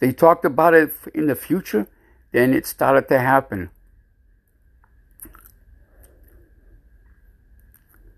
They 0.00 0.12
talked 0.12 0.44
about 0.44 0.74
it 0.74 0.92
in 1.14 1.26
the 1.26 1.34
future, 1.34 1.86
then 2.32 2.54
it 2.54 2.66
started 2.66 3.08
to 3.08 3.18
happen. 3.18 3.70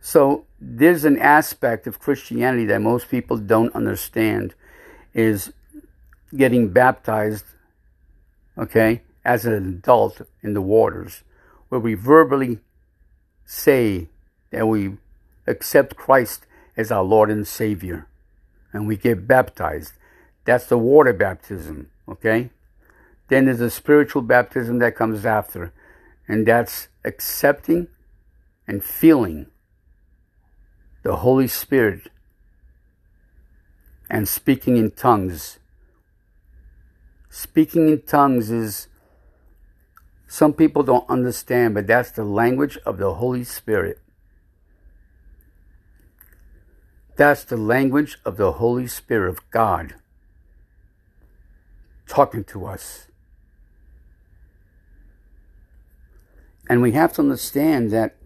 So 0.01 0.47
there's 0.61 1.05
an 1.05 1.19
aspect 1.19 1.87
of 1.87 1.99
Christianity 1.99 2.65
that 2.67 2.81
most 2.81 3.09
people 3.09 3.37
don't 3.37 3.75
understand 3.75 4.55
is 5.15 5.53
getting 6.37 6.71
baptized, 6.71 7.45
okay, 8.57 9.03
as 9.25 9.45
an 9.45 9.55
adult 9.55 10.23
in 10.43 10.55
the 10.55 10.61
waters, 10.61 11.23
where 11.69 11.81
we 11.81 11.95
verbally 11.95 12.59
say 13.45 14.09
that 14.51 14.67
we 14.67 14.97
accept 15.47 15.97
Christ 15.97 16.47
as 16.77 16.91
our 16.91 17.03
Lord 17.03 17.31
and 17.31 17.47
Savior, 17.47 18.07
and 18.73 18.87
we 18.87 18.97
get 18.97 19.27
baptized. 19.27 19.93
That's 20.45 20.67
the 20.67 20.79
water 20.79 21.13
baptism, 21.13 21.91
okay? 22.09 22.51
Then 23.29 23.47
there's 23.47 23.61
a 23.61 23.71
spiritual 23.71 24.23
baptism 24.23 24.79
that 24.81 24.97
comes 24.97 25.25
after, 25.25 25.73
and 26.29 26.47
that's 26.47 26.89
accepting 27.05 27.89
and 28.67 28.83
feeling 28.83 29.47
the 31.03 31.17
Holy 31.17 31.49
Spirit 31.49 32.11
and 34.09 34.29
speaking 34.29 34.77
in 34.77 34.91
tongues. 34.91 35.59
Speaking 37.35 37.89
in 37.89 38.03
tongues 38.03 38.51
is, 38.51 38.89
some 40.29 40.53
people 40.53 40.83
don't 40.83 41.09
understand, 41.09 41.73
but 41.73 41.87
that's 41.87 42.11
the 42.11 42.25
language 42.25 42.77
of 42.85 42.99
the 42.99 43.15
Holy 43.15 43.43
Spirit. 43.43 43.99
That's 47.17 47.43
the 47.45 47.57
language 47.57 48.19
of 48.27 48.37
the 48.37 48.53
Holy 48.53 48.87
Spirit 48.87 49.31
of 49.31 49.51
God 49.51 49.95
talking 52.07 52.45
to 52.45 52.67
us. 52.67 53.07
And 56.69 56.83
we 56.83 56.93
have 56.93 57.15
to 57.15 57.23
understand 57.23 57.91
that 57.93 58.17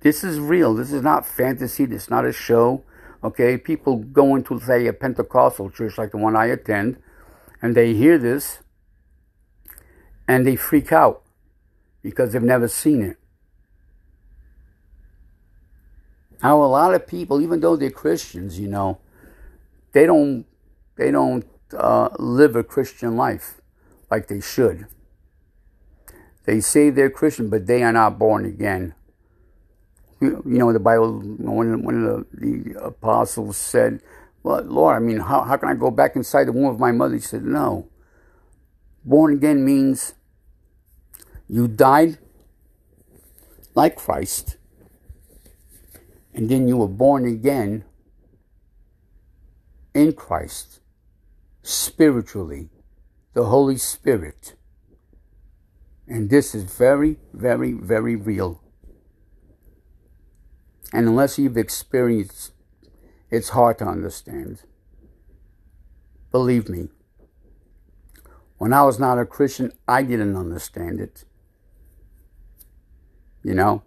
this 0.00 0.22
is 0.22 0.38
real. 0.38 0.74
This 0.74 0.92
is 0.92 1.02
not 1.02 1.26
fantasy. 1.26 1.86
This 1.86 2.04
is 2.04 2.10
not 2.10 2.24
a 2.24 2.32
show. 2.32 2.84
Okay, 3.24 3.58
people 3.58 3.96
go 3.96 4.36
into, 4.36 4.60
say, 4.60 4.86
a 4.86 4.92
Pentecostal 4.92 5.70
church 5.70 5.98
like 5.98 6.12
the 6.12 6.18
one 6.18 6.36
I 6.36 6.46
attend, 6.46 7.02
and 7.62 7.74
they 7.74 7.94
hear 7.94 8.18
this 8.18 8.58
and 10.26 10.46
they 10.46 10.56
freak 10.56 10.92
out 10.92 11.22
because 12.02 12.32
they've 12.32 12.42
never 12.42 12.68
seen 12.68 13.02
it. 13.02 13.16
Now, 16.42 16.62
a 16.62 16.64
lot 16.64 16.94
of 16.94 17.06
people, 17.06 17.40
even 17.40 17.60
though 17.60 17.76
they're 17.76 17.90
Christians, 17.90 18.58
you 18.58 18.68
know, 18.68 18.98
they 19.92 20.06
don't 20.06 20.46
they 20.96 21.10
don't 21.10 21.44
uh, 21.76 22.08
live 22.18 22.56
a 22.56 22.64
Christian 22.64 23.16
life 23.16 23.60
like 24.10 24.28
they 24.28 24.40
should. 24.40 24.86
They 26.44 26.60
say 26.60 26.90
they're 26.90 27.10
Christian, 27.10 27.50
but 27.50 27.66
they 27.66 27.82
are 27.82 27.92
not 27.92 28.18
born 28.18 28.46
again 28.46 28.94
you 30.20 30.42
know, 30.44 30.72
the 30.72 30.78
Bible, 30.78 31.20
one, 31.20 31.82
one 31.82 32.04
of 32.04 32.26
the, 32.32 32.72
the 32.72 32.84
apostles 32.84 33.56
said, 33.56 34.00
Well, 34.42 34.62
Lord, 34.62 34.96
I 34.96 34.98
mean, 35.00 35.18
how, 35.18 35.42
how 35.42 35.56
can 35.56 35.68
I 35.68 35.74
go 35.74 35.90
back 35.90 36.16
inside 36.16 36.44
the 36.44 36.52
womb 36.52 36.66
of 36.66 36.78
my 36.78 36.92
mother? 36.92 37.14
He 37.14 37.20
said, 37.20 37.44
No. 37.44 37.88
Born 39.04 39.32
again 39.34 39.64
means 39.64 40.14
you 41.48 41.68
died 41.68 42.18
like 43.74 43.96
Christ, 43.96 44.56
and 46.34 46.48
then 46.48 46.68
you 46.68 46.76
were 46.76 46.88
born 46.88 47.26
again 47.26 47.84
in 49.94 50.12
Christ, 50.12 50.80
spiritually, 51.62 52.70
the 53.34 53.46
Holy 53.46 53.76
Spirit. 53.76 54.54
And 56.06 56.28
this 56.30 56.54
is 56.54 56.64
very, 56.64 57.18
very, 57.32 57.72
very 57.72 58.16
real. 58.16 58.62
And 60.92 61.06
unless 61.06 61.38
you've 61.38 61.56
experienced, 61.56 62.52
it's 63.30 63.50
hard 63.50 63.78
to 63.78 63.86
understand. 63.86 64.62
Believe 66.30 66.68
me. 66.68 66.88
When 68.58 68.72
I 68.72 68.82
was 68.82 68.98
not 68.98 69.18
a 69.18 69.24
Christian, 69.24 69.72
I 69.88 70.02
didn't 70.02 70.36
understand 70.36 71.00
it. 71.00 71.24
You 73.42 73.54
know? 73.54 73.82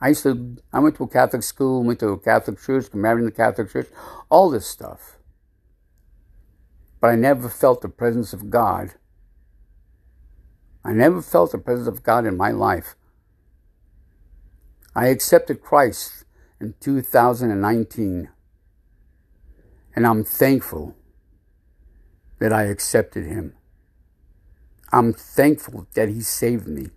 I 0.00 0.08
used 0.08 0.22
to, 0.24 0.58
I 0.72 0.80
went 0.80 0.96
to 0.96 1.04
a 1.04 1.08
Catholic 1.08 1.42
school, 1.42 1.82
went 1.82 2.00
to 2.00 2.08
a 2.08 2.18
Catholic 2.18 2.60
church, 2.60 2.92
married 2.92 3.20
in 3.20 3.24
the 3.26 3.32
Catholic 3.32 3.72
church, 3.72 3.88
all 4.28 4.50
this 4.50 4.66
stuff. 4.66 5.16
But 7.00 7.10
I 7.10 7.16
never 7.16 7.48
felt 7.48 7.80
the 7.80 7.88
presence 7.88 8.32
of 8.32 8.50
God. 8.50 8.94
I 10.84 10.92
never 10.92 11.22
felt 11.22 11.52
the 11.52 11.58
presence 11.58 11.88
of 11.88 12.02
God 12.02 12.26
in 12.26 12.36
my 12.36 12.50
life. 12.50 12.94
I 14.94 15.08
accepted 15.08 15.62
Christ 15.62 16.23
in 16.60 16.74
2019. 16.80 18.28
And 19.96 20.06
I'm 20.06 20.24
thankful 20.24 20.96
that 22.38 22.52
I 22.52 22.64
accepted 22.64 23.26
Him. 23.26 23.54
I'm 24.92 25.12
thankful 25.12 25.86
that 25.94 26.08
He 26.08 26.20
saved 26.20 26.66
me. 26.66 26.88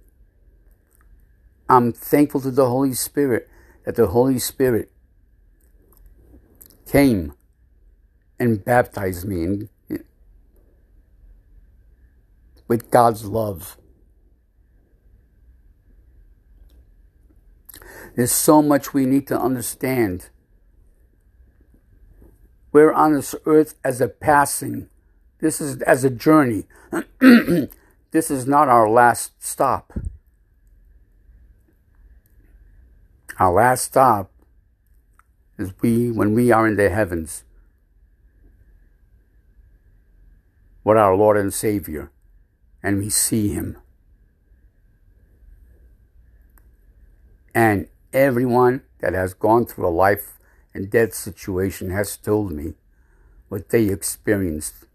I'm 1.70 1.92
thankful 1.92 2.42
to 2.42 2.52
the 2.52 2.70
Holy 2.70 2.94
Spirit 2.94 3.50
that 3.86 3.96
the 3.96 4.08
Holy 4.08 4.40
Spirit 4.40 4.92
came 6.86 7.34
and 8.40 8.64
baptized 8.64 9.28
me 9.28 9.44
in, 9.44 9.70
with 12.68 12.92
God's 12.92 13.26
love. 13.26 13.78
There's 18.18 18.32
so 18.32 18.64
much 18.64 18.96
we 18.96 19.06
need 19.06 19.28
to 19.28 19.40
understand. 19.40 20.30
We're 22.72 22.92
on 22.92 23.14
this 23.14 23.36
earth 23.46 23.76
as 23.84 24.02
a 24.02 24.08
passing. 24.08 24.90
This 25.40 25.62
is 25.62 25.84
as 25.84 26.04
a 26.04 26.10
journey. 26.10 26.66
this 27.22 28.32
is 28.32 28.48
not 28.48 28.70
our 28.70 28.90
last 28.90 29.44
stop. 29.44 29.94
Our 33.38 33.54
last 33.54 33.84
stop 33.84 34.32
is 35.60 35.72
we 35.82 36.10
when 36.10 36.34
we 36.34 36.52
are 36.52 36.68
in 36.68 36.76
the 36.76 36.90
heavens 36.90 37.44
with 40.84 40.98
our 40.98 41.16
Lord 41.16 41.38
and 41.38 41.54
Savior 41.54 42.10
and 42.82 42.98
we 42.98 43.12
see 43.12 43.50
him. 43.50 43.78
And 47.54 47.88
everyone 48.18 48.82
that 49.00 49.14
has 49.14 49.34
gone 49.34 49.66
through 49.66 49.88
a 49.88 49.90
life 49.90 50.40
and 50.74 50.90
death 50.90 51.14
situation 51.14 51.92
has 51.92 52.18
told 52.18 52.52
me 52.52 52.74
what 53.50 53.70
they 53.70 53.86
experienced. 53.86 54.86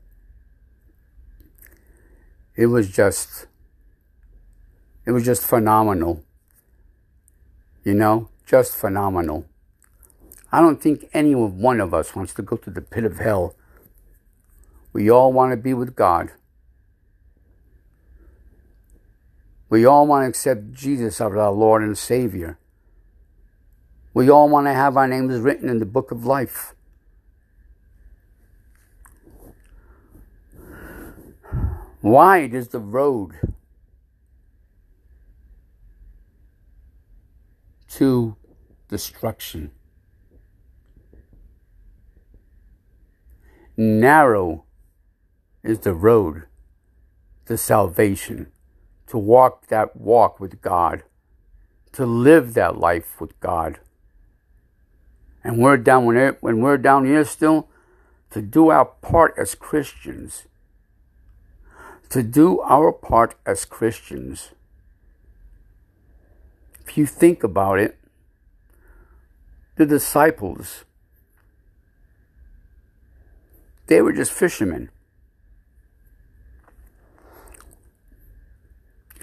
It 2.57 2.67
was 2.67 2.89
just 2.89 3.47
it 5.07 5.13
was 5.13 5.25
just 5.25 5.47
phenomenal. 5.47 6.25
You 7.85 7.95
know, 7.95 8.29
just 8.47 8.77
phenomenal. 8.77 9.47
I 10.53 10.61
don't 10.61 10.81
think 10.81 11.09
any 11.13 11.35
one 11.35 11.81
of 11.81 11.95
us 11.95 12.15
wants 12.15 12.35
to 12.35 12.43
go 12.43 12.57
to 12.57 12.71
the 12.71 12.83
pit 12.83 13.05
of 13.05 13.19
hell. 13.19 13.57
We 14.93 15.11
all 15.11 15.33
want 15.33 15.53
to 15.53 15.57
be 15.57 15.75
with 15.75 15.97
God. 15.97 16.31
We 19.71 19.87
all 19.87 20.07
want 20.07 20.25
to 20.25 20.29
accept 20.29 20.73
Jesus 20.73 21.15
as 21.15 21.33
our 21.33 21.51
Lord 21.51 21.83
and 21.83 21.97
Savior. 21.97 22.59
We 24.15 24.29
all 24.29 24.49
want 24.49 24.67
to 24.67 24.75
have 24.75 24.97
our 24.97 25.09
names 25.09 25.41
written 25.41 25.69
in 25.69 25.79
the 25.79 25.87
book 25.87 26.11
of 26.11 26.27
life. 26.27 26.75
Wide 32.03 32.53
is 32.53 32.69
the 32.69 32.81
road 32.81 33.33
to 37.91 38.37
destruction. 38.89 39.71
Narrow 43.77 44.65
is 45.63 45.79
the 45.81 45.95
road 45.95 46.45
to 47.47 47.57
salvation, 47.57 48.51
to 49.07 49.17
walk 49.17 49.69
that 49.69 49.97
walk 49.97 50.41
with 50.41 50.61
God, 50.61 51.05
to 51.93 52.05
live 52.05 52.55
that 52.55 52.79
life 52.79 53.21
with 53.21 53.39
God. 53.41 53.79
And 55.45 55.59
we're 55.59 55.77
down 55.77 56.05
when, 56.05 56.37
when 56.41 56.61
we're 56.61 56.79
down 56.79 57.05
here 57.05 57.25
still 57.25 57.69
to 58.31 58.41
do 58.41 58.71
our 58.71 58.85
part 58.85 59.35
as 59.37 59.55
Christians. 59.55 60.47
To 62.11 62.23
do 62.23 62.61
our 62.61 62.93
part 62.93 63.35
as 63.45 63.65
Christians. 63.65 64.51
If 66.87 66.97
you 66.97 67.07
think 67.07 67.43
about 67.43 67.79
it, 67.79 67.99
the 69.77 69.87
disciples, 69.87 70.85
they 73.87 74.01
were 74.03 74.13
just 74.13 74.33
fishermen. 74.33 74.91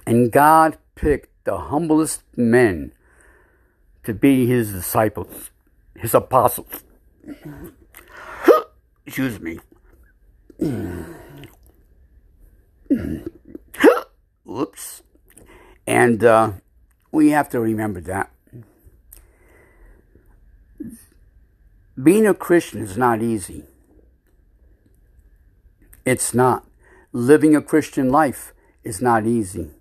And 0.05 0.31
God 0.31 0.77
picked 0.95 1.45
the 1.45 1.57
humblest 1.57 2.23
men 2.35 2.93
to 4.03 4.13
be 4.13 4.47
his 4.47 4.71
disciples, 4.71 5.51
his 5.99 6.13
apostles. 6.13 6.83
Excuse 9.05 9.39
me. 9.39 9.59
Whoops. 14.43 15.03
And 15.85 16.23
uh, 16.23 16.53
we 17.11 17.31
have 17.31 17.49
to 17.49 17.59
remember 17.59 17.99
that. 18.01 18.31
Being 22.01 22.27
a 22.27 22.33
Christian 22.33 22.81
is 22.81 22.97
not 22.97 23.21
easy. 23.21 23.65
It's 26.05 26.33
not. 26.33 26.65
Living 27.11 27.55
a 27.55 27.61
Christian 27.61 28.09
life 28.09 28.53
is 28.83 29.01
not 29.01 29.25
easy. 29.25 29.71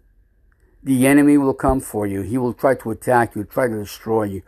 The 0.82 1.06
enemy 1.06 1.38
will 1.38 1.54
come 1.54 1.80
for 1.80 2.06
you. 2.06 2.22
He 2.22 2.38
will 2.38 2.54
try 2.54 2.74
to 2.76 2.90
attack 2.90 3.36
you, 3.36 3.44
try 3.44 3.68
to 3.68 3.78
destroy 3.78 4.24
you 4.24 4.42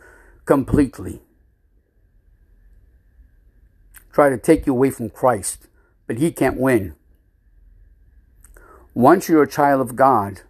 completely. 0.44 1.22
Try 4.12 4.28
to 4.28 4.38
take 4.38 4.66
you 4.66 4.72
away 4.72 4.90
from 4.90 5.10
Christ, 5.10 5.68
but 6.06 6.18
he 6.18 6.32
can't 6.32 6.58
win. 6.58 6.94
Once 8.94 9.28
you're 9.28 9.42
a 9.42 9.48
child 9.48 9.80
of 9.80 9.96
God, 9.96 10.42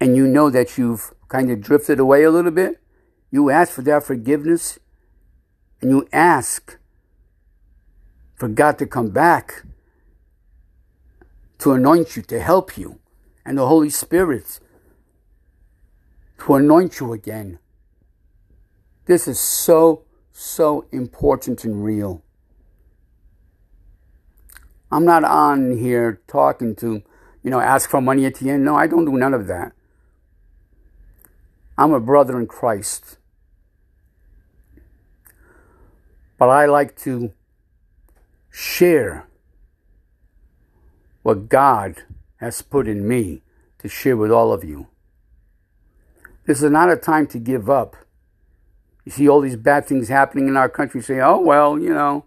and 0.00 0.16
you 0.16 0.26
know 0.26 0.48
that 0.50 0.78
you've 0.78 1.12
kind 1.28 1.50
of 1.50 1.60
drifted 1.60 1.98
away 1.98 2.22
a 2.22 2.30
little 2.30 2.50
bit, 2.50 2.80
you 3.30 3.50
ask 3.50 3.72
for 3.72 3.82
that 3.82 4.04
forgiveness 4.04 4.78
and 5.80 5.90
you 5.90 6.08
ask 6.12 6.78
for 8.34 8.48
God 8.48 8.78
to 8.78 8.86
come 8.86 9.10
back 9.10 9.64
to 11.58 11.72
anoint 11.72 12.16
you, 12.16 12.22
to 12.22 12.40
help 12.40 12.78
you, 12.78 13.00
and 13.44 13.58
the 13.58 13.66
Holy 13.66 13.90
Spirit 13.90 14.60
to 16.38 16.54
anoint 16.54 17.00
you 17.00 17.12
again. 17.12 17.58
This 19.06 19.26
is 19.26 19.40
so, 19.40 20.04
so 20.38 20.86
important 20.92 21.64
and 21.64 21.84
real. 21.84 22.22
I'm 24.90 25.04
not 25.04 25.24
on 25.24 25.76
here 25.76 26.20
talking 26.28 26.76
to, 26.76 27.02
you 27.42 27.50
know, 27.50 27.58
ask 27.58 27.90
for 27.90 28.00
money 28.00 28.24
at 28.24 28.36
the 28.36 28.48
end. 28.50 28.64
No, 28.64 28.76
I 28.76 28.86
don't 28.86 29.04
do 29.04 29.18
none 29.18 29.34
of 29.34 29.48
that. 29.48 29.72
I'm 31.76 31.92
a 31.92 31.98
brother 31.98 32.38
in 32.38 32.46
Christ. 32.46 33.18
But 36.38 36.50
I 36.50 36.66
like 36.66 36.96
to 36.98 37.32
share 38.48 39.26
what 41.22 41.48
God 41.48 42.04
has 42.36 42.62
put 42.62 42.86
in 42.86 43.08
me 43.08 43.42
to 43.78 43.88
share 43.88 44.16
with 44.16 44.30
all 44.30 44.52
of 44.52 44.62
you. 44.62 44.86
This 46.46 46.62
is 46.62 46.70
not 46.70 46.90
a 46.90 46.96
time 46.96 47.26
to 47.26 47.40
give 47.40 47.68
up. 47.68 47.96
You 49.08 49.12
see 49.12 49.26
all 49.26 49.40
these 49.40 49.56
bad 49.56 49.86
things 49.86 50.08
happening 50.08 50.48
in 50.48 50.56
our 50.58 50.68
country, 50.68 51.00
say, 51.00 51.18
oh, 51.20 51.40
well, 51.40 51.78
you 51.78 51.94
know. 51.94 52.26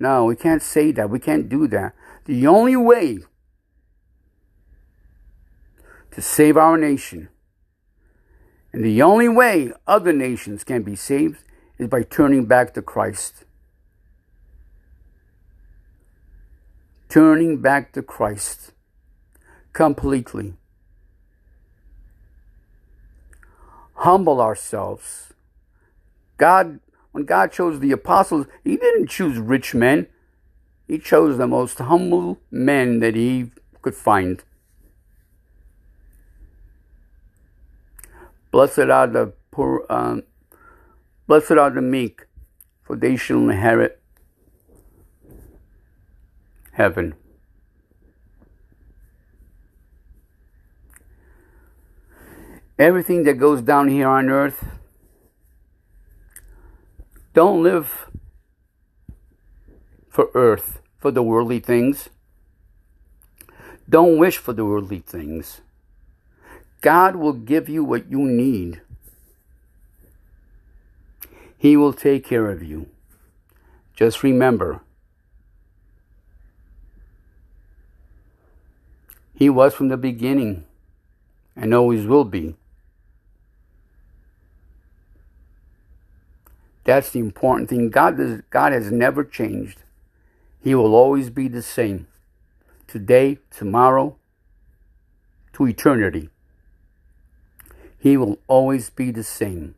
No, 0.00 0.24
we 0.24 0.34
can't 0.34 0.62
say 0.62 0.90
that. 0.92 1.10
We 1.10 1.18
can't 1.18 1.50
do 1.50 1.68
that. 1.68 1.94
The 2.24 2.46
only 2.46 2.76
way 2.76 3.18
to 6.12 6.22
save 6.22 6.56
our 6.56 6.78
nation 6.78 7.28
and 8.72 8.82
the 8.82 9.02
only 9.02 9.28
way 9.28 9.70
other 9.86 10.14
nations 10.14 10.64
can 10.64 10.82
be 10.82 10.96
saved 10.96 11.44
is 11.76 11.88
by 11.88 12.02
turning 12.02 12.46
back 12.46 12.72
to 12.72 12.80
Christ. 12.80 13.44
Turning 17.10 17.58
back 17.58 17.92
to 17.92 18.02
Christ 18.02 18.72
completely. 19.74 20.54
Humble 23.96 24.40
ourselves. 24.40 25.33
God, 26.36 26.80
when 27.12 27.24
God 27.24 27.52
chose 27.52 27.80
the 27.80 27.92
apostles, 27.92 28.46
He 28.64 28.76
didn't 28.76 29.08
choose 29.08 29.38
rich 29.38 29.74
men. 29.74 30.06
He 30.88 30.98
chose 30.98 31.38
the 31.38 31.46
most 31.46 31.78
humble 31.78 32.40
men 32.50 33.00
that 33.00 33.14
He 33.14 33.50
could 33.82 33.94
find. 33.94 34.42
Blessed 38.50 38.90
are 38.90 39.06
the 39.06 39.32
poor, 39.50 39.84
um, 39.90 40.22
blessed 41.26 41.52
are 41.52 41.70
the 41.70 41.82
meek, 41.82 42.26
for 42.82 42.96
they 42.96 43.16
shall 43.16 43.38
inherit 43.38 44.00
heaven. 46.72 47.14
Everything 52.78 53.22
that 53.24 53.34
goes 53.34 53.62
down 53.62 53.88
here 53.88 54.08
on 54.08 54.28
earth, 54.28 54.64
don't 57.34 57.62
live 57.62 58.08
for 60.08 60.30
earth, 60.34 60.80
for 60.96 61.10
the 61.10 61.22
worldly 61.22 61.60
things. 61.60 62.08
Don't 63.88 64.16
wish 64.16 64.38
for 64.38 64.52
the 64.52 64.64
worldly 64.64 65.00
things. 65.00 65.60
God 66.80 67.16
will 67.16 67.32
give 67.32 67.68
you 67.68 67.84
what 67.84 68.10
you 68.10 68.20
need. 68.20 68.80
He 71.58 71.76
will 71.76 71.92
take 71.92 72.24
care 72.24 72.50
of 72.50 72.62
you. 72.62 72.88
Just 73.94 74.22
remember, 74.22 74.80
He 79.34 79.50
was 79.50 79.74
from 79.74 79.88
the 79.88 79.96
beginning 79.96 80.64
and 81.56 81.74
always 81.74 82.06
will 82.06 82.24
be. 82.24 82.54
That's 86.84 87.10
the 87.10 87.18
important 87.18 87.70
thing. 87.70 87.90
God, 87.90 88.18
does, 88.18 88.42
God 88.50 88.72
has 88.72 88.92
never 88.92 89.24
changed. 89.24 89.82
He 90.60 90.74
will 90.74 90.94
always 90.94 91.30
be 91.30 91.48
the 91.48 91.62
same. 91.62 92.06
Today, 92.86 93.38
tomorrow, 93.50 94.16
to 95.54 95.66
eternity. 95.66 96.28
He 97.98 98.16
will 98.16 98.38
always 98.46 98.90
be 98.90 99.10
the 99.10 99.24
same. 99.24 99.74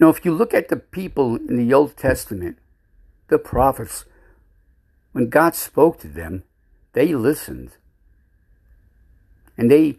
Now, 0.00 0.08
if 0.08 0.24
you 0.24 0.32
look 0.32 0.54
at 0.54 0.68
the 0.68 0.76
people 0.76 1.36
in 1.36 1.56
the 1.56 1.72
Old 1.72 1.96
Testament, 1.96 2.58
the 3.28 3.38
prophets, 3.38 4.04
when 5.12 5.28
God 5.28 5.54
spoke 5.54 6.00
to 6.00 6.08
them, 6.08 6.42
they 6.94 7.14
listened. 7.14 7.72
And 9.56 9.70
they 9.70 9.98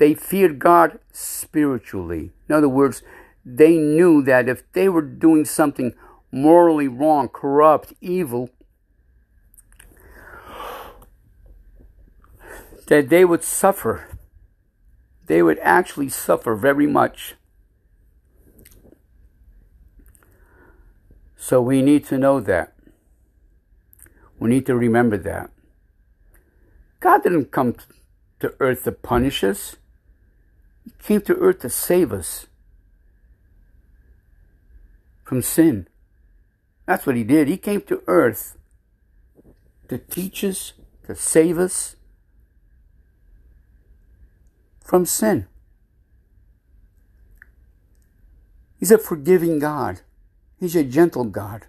they 0.00 0.14
feared 0.14 0.58
God 0.58 0.98
spiritually. 1.12 2.32
In 2.48 2.54
other 2.56 2.68
words, 2.68 3.04
they 3.44 3.76
knew 3.76 4.22
that 4.22 4.48
if 4.48 4.64
they 4.72 4.88
were 4.88 5.02
doing 5.02 5.44
something 5.44 5.94
morally 6.32 6.88
wrong, 6.88 7.28
corrupt, 7.28 7.92
evil, 8.00 8.50
that 12.88 13.08
they 13.08 13.24
would 13.24 13.44
suffer 13.44 14.08
they 15.30 15.44
would 15.44 15.60
actually 15.60 16.08
suffer 16.08 16.56
very 16.56 16.88
much. 16.88 17.36
So 21.36 21.62
we 21.62 21.82
need 21.82 22.04
to 22.06 22.18
know 22.18 22.40
that. 22.40 22.72
We 24.40 24.50
need 24.50 24.66
to 24.66 24.74
remember 24.74 25.16
that. 25.18 25.50
God 26.98 27.22
didn't 27.22 27.52
come 27.52 27.76
to 28.40 28.56
earth 28.58 28.82
to 28.82 28.90
punish 28.90 29.44
us. 29.44 29.76
He 30.84 30.92
came 31.02 31.20
to 31.22 31.36
earth 31.36 31.60
to 31.60 31.70
save 31.70 32.12
us 32.12 32.46
from 35.24 35.42
sin. 35.42 35.86
That's 36.86 37.06
what 37.06 37.16
he 37.16 37.24
did. 37.24 37.48
He 37.48 37.56
came 37.56 37.82
to 37.82 38.02
earth 38.06 38.56
to 39.88 39.98
teach 39.98 40.42
us, 40.44 40.72
to 41.06 41.14
save 41.14 41.58
us, 41.58 41.96
from 44.84 45.06
sin. 45.06 45.46
He's 48.80 48.90
a 48.90 48.98
forgiving 48.98 49.60
God. 49.60 50.00
He's 50.58 50.74
a 50.74 50.82
gentle 50.82 51.24
God. 51.24 51.66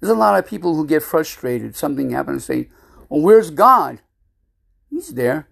There's 0.00 0.10
a 0.10 0.14
lot 0.14 0.38
of 0.38 0.46
people 0.46 0.74
who 0.74 0.86
get 0.86 1.02
frustrated. 1.02 1.74
Something 1.74 2.10
happens 2.10 2.44
say, 2.44 2.68
Well, 3.08 3.20
where's 3.20 3.50
God? 3.50 4.00
He's 4.90 5.14
there. 5.14 5.48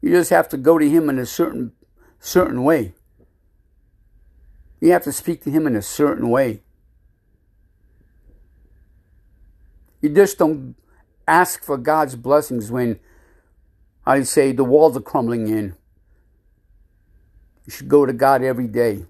You 0.00 0.10
just 0.10 0.30
have 0.30 0.48
to 0.50 0.56
go 0.56 0.78
to 0.78 0.88
him 0.88 1.08
in 1.08 1.18
a 1.18 1.26
certain 1.26 1.72
certain 2.18 2.64
way. 2.64 2.94
You 4.80 4.92
have 4.92 5.04
to 5.04 5.12
speak 5.12 5.42
to 5.44 5.50
him 5.50 5.66
in 5.66 5.76
a 5.76 5.82
certain 5.82 6.30
way. 6.30 6.62
You 10.00 10.08
just 10.08 10.38
don't 10.38 10.74
ask 11.28 11.62
for 11.62 11.76
God's 11.76 12.16
blessings 12.16 12.70
when 12.70 12.98
I 14.06 14.22
say 14.22 14.52
the 14.52 14.64
walls 14.64 14.96
are 14.96 15.02
crumbling 15.02 15.48
in. 15.48 15.76
You 17.66 17.70
should 17.72 17.88
go 17.88 18.06
to 18.06 18.12
God 18.12 18.42
every 18.42 18.66
day. 18.66 19.04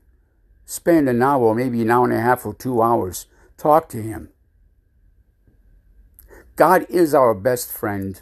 Spend 0.66 1.08
an 1.08 1.22
hour, 1.22 1.54
maybe 1.54 1.82
an 1.82 1.90
hour 1.90 2.04
and 2.04 2.12
a 2.12 2.20
half 2.20 2.44
or 2.44 2.54
two 2.54 2.82
hours. 2.82 3.26
Talk 3.56 3.88
to 3.90 4.02
Him. 4.02 4.30
God 6.56 6.86
is 6.88 7.14
our 7.14 7.34
best 7.34 7.72
friend. 7.72 8.20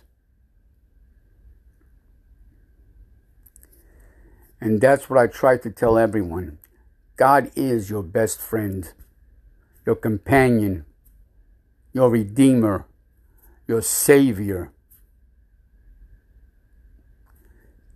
And 4.61 4.81
that's 4.81 5.09
what 5.09 5.19
I 5.19 5.27
try 5.27 5.57
to 5.59 5.71
tell 5.71 5.99
everyone. 5.99 6.59
God 7.17 7.51
is 7.57 7.91
your 7.91 8.03
best 8.03 8.41
friend, 8.41 8.93
your 9.87 9.97
companion, 9.97 10.85
your 11.93 12.11
redeemer, 12.11 12.87
your 13.67 13.83
Savior. 13.83 14.73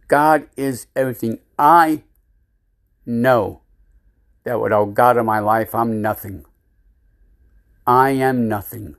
God 0.09 0.49
is 0.57 0.87
everything. 0.95 1.39
I 1.59 2.03
know 3.07 3.63
that 4.45 4.61
without 4.61 4.95
God 4.95 5.17
in 5.17 5.27
my 5.27 5.39
life, 5.39 5.75
I'm 5.75 6.03
nothing. 6.03 6.45
I 7.87 8.11
am 8.11 8.49
nothing. 8.49 8.97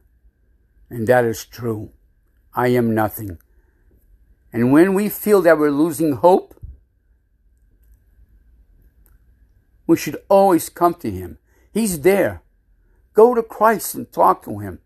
And 0.94 1.08
that 1.08 1.26
is 1.26 1.44
true. 1.44 1.92
I 2.54 2.68
am 2.68 2.94
nothing. 2.94 3.40
And 4.52 4.72
when 4.72 4.94
we 4.94 5.10
feel 5.10 5.42
that 5.42 5.58
we're 5.58 5.72
losing 5.72 6.18
hope, 6.18 6.54
we 9.88 9.98
should 9.98 10.18
always 10.30 10.70
come 10.70 10.94
to 10.96 11.10
Him. 11.10 11.40
He's 11.74 12.02
there. 12.02 12.44
Go 13.14 13.34
to 13.34 13.42
Christ 13.42 13.96
and 13.96 14.12
talk 14.12 14.44
to 14.44 14.60
Him. 14.60 14.80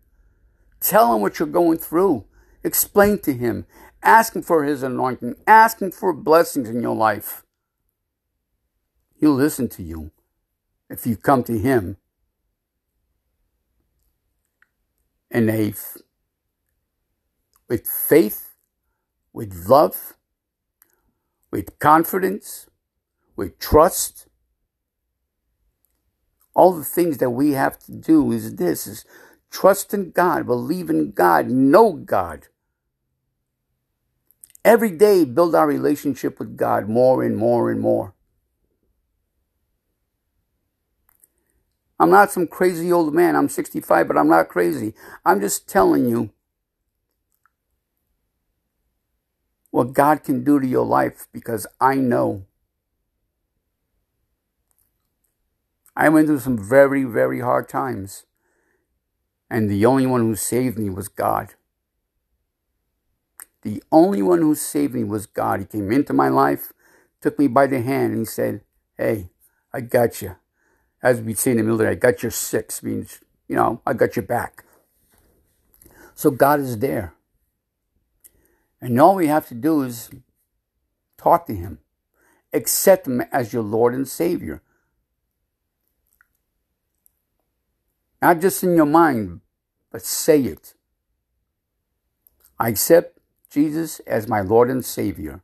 Tell 0.80 1.14
him 1.14 1.20
what 1.20 1.38
you're 1.38 1.48
going 1.48 1.76
through. 1.76 2.24
Explain 2.64 3.18
to 3.20 3.34
him. 3.34 3.66
Ask 4.02 4.34
him 4.34 4.42
for 4.42 4.64
his 4.64 4.82
anointing. 4.82 5.34
Ask 5.46 5.82
him 5.82 5.90
for 5.90 6.12
blessings 6.12 6.68
in 6.68 6.82
your 6.82 6.94
life. 6.94 7.44
He'll 9.20 9.34
listen 9.34 9.68
to 9.70 9.82
you 9.82 10.12
if 10.88 11.06
you 11.06 11.16
come 11.16 11.42
to 11.44 11.58
him 11.58 11.96
in 15.30 15.48
a 15.50 15.74
with 17.68 17.86
faith, 17.86 18.54
with 19.32 19.66
love, 19.68 20.14
with 21.50 21.78
confidence, 21.78 22.66
with 23.36 23.58
trust. 23.58 24.26
All 26.54 26.72
the 26.72 26.84
things 26.84 27.18
that 27.18 27.30
we 27.30 27.52
have 27.52 27.78
to 27.80 27.92
do 27.92 28.32
is 28.32 28.56
this 28.56 28.86
is 28.86 29.04
Trust 29.50 29.94
in 29.94 30.10
God, 30.10 30.46
believe 30.46 30.90
in 30.90 31.12
God, 31.12 31.48
know 31.48 31.92
God. 31.92 32.48
Every 34.64 34.90
day, 34.90 35.24
build 35.24 35.54
our 35.54 35.66
relationship 35.66 36.38
with 36.38 36.56
God 36.56 36.88
more 36.88 37.22
and 37.22 37.36
more 37.36 37.70
and 37.70 37.80
more. 37.80 38.14
I'm 42.00 42.10
not 42.10 42.30
some 42.30 42.46
crazy 42.46 42.92
old 42.92 43.12
man. 43.12 43.34
I'm 43.34 43.48
65, 43.48 44.06
but 44.06 44.16
I'm 44.16 44.28
not 44.28 44.48
crazy. 44.48 44.94
I'm 45.24 45.40
just 45.40 45.68
telling 45.68 46.08
you 46.08 46.30
what 49.70 49.92
God 49.92 50.22
can 50.22 50.44
do 50.44 50.60
to 50.60 50.66
your 50.66 50.86
life 50.86 51.26
because 51.32 51.66
I 51.80 51.96
know. 51.96 52.44
I 55.96 56.08
went 56.08 56.28
through 56.28 56.40
some 56.40 56.56
very, 56.56 57.02
very 57.04 57.40
hard 57.40 57.68
times. 57.68 58.24
And 59.50 59.68
the 59.68 59.84
only 59.84 60.06
one 60.06 60.20
who 60.20 60.36
saved 60.36 60.78
me 60.78 60.90
was 60.90 61.08
God. 61.08 61.54
The 63.62 63.82
only 63.90 64.22
one 64.22 64.40
who 64.40 64.54
saved 64.54 64.94
me 64.94 65.02
was 65.02 65.26
God. 65.26 65.60
He 65.60 65.66
came 65.66 65.90
into 65.90 66.12
my 66.12 66.28
life, 66.28 66.72
took 67.20 67.38
me 67.38 67.48
by 67.48 67.66
the 67.66 67.80
hand, 67.80 68.12
and 68.12 68.20
he 68.20 68.24
said, 68.24 68.60
Hey, 68.96 69.30
I 69.72 69.80
got 69.80 70.22
you. 70.22 70.36
As 71.02 71.20
we 71.20 71.34
say 71.34 71.52
in 71.52 71.58
the 71.58 71.62
military, 71.62 71.92
I 71.92 71.94
got 71.94 72.22
your 72.22 72.32
six, 72.32 72.82
means, 72.82 73.20
you 73.46 73.56
know, 73.56 73.80
I 73.86 73.92
got 73.92 74.16
your 74.16 74.24
back. 74.24 74.64
So 76.14 76.30
God 76.30 76.60
is 76.60 76.78
there. 76.78 77.14
And 78.80 79.00
all 79.00 79.14
we 79.14 79.28
have 79.28 79.46
to 79.48 79.54
do 79.54 79.82
is 79.82 80.10
talk 81.16 81.46
to 81.46 81.54
Him, 81.54 81.78
accept 82.52 83.06
Him 83.06 83.20
as 83.32 83.52
your 83.52 83.62
Lord 83.62 83.94
and 83.94 84.06
Savior. 84.08 84.62
Not 88.20 88.40
just 88.40 88.64
in 88.64 88.74
your 88.74 88.86
mind, 88.86 89.40
but 89.92 90.02
say 90.02 90.42
it. 90.42 90.74
I 92.58 92.70
accept 92.70 93.18
Jesus 93.50 94.00
as 94.00 94.28
my 94.28 94.40
Lord 94.40 94.70
and 94.70 94.84
Savior. 94.84 95.42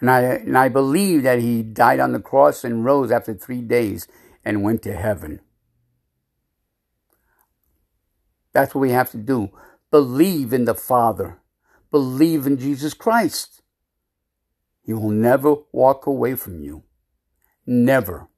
And 0.00 0.10
I, 0.10 0.20
and 0.22 0.58
I 0.58 0.68
believe 0.68 1.22
that 1.22 1.38
He 1.38 1.62
died 1.62 2.00
on 2.00 2.12
the 2.12 2.20
cross 2.20 2.64
and 2.64 2.84
rose 2.84 3.10
after 3.10 3.34
three 3.34 3.62
days 3.62 4.08
and 4.44 4.62
went 4.62 4.82
to 4.82 4.94
heaven. 4.94 5.40
That's 8.52 8.74
what 8.74 8.80
we 8.80 8.90
have 8.90 9.10
to 9.10 9.18
do. 9.18 9.50
Believe 9.90 10.52
in 10.52 10.64
the 10.64 10.74
Father. 10.74 11.40
Believe 11.90 12.46
in 12.46 12.58
Jesus 12.58 12.94
Christ. 12.94 13.62
He 14.82 14.92
will 14.92 15.10
never 15.10 15.56
walk 15.72 16.06
away 16.06 16.36
from 16.36 16.60
you. 16.62 16.84
Never. 17.66 18.28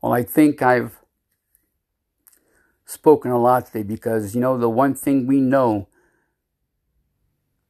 Well, 0.00 0.12
I 0.12 0.22
think 0.22 0.60
I've 0.60 0.98
spoken 2.84 3.30
a 3.30 3.38
lot 3.38 3.66
today 3.66 3.82
because, 3.82 4.34
you 4.34 4.40
know, 4.40 4.58
the 4.58 4.68
one 4.68 4.94
thing 4.94 5.26
we 5.26 5.40
know 5.40 5.88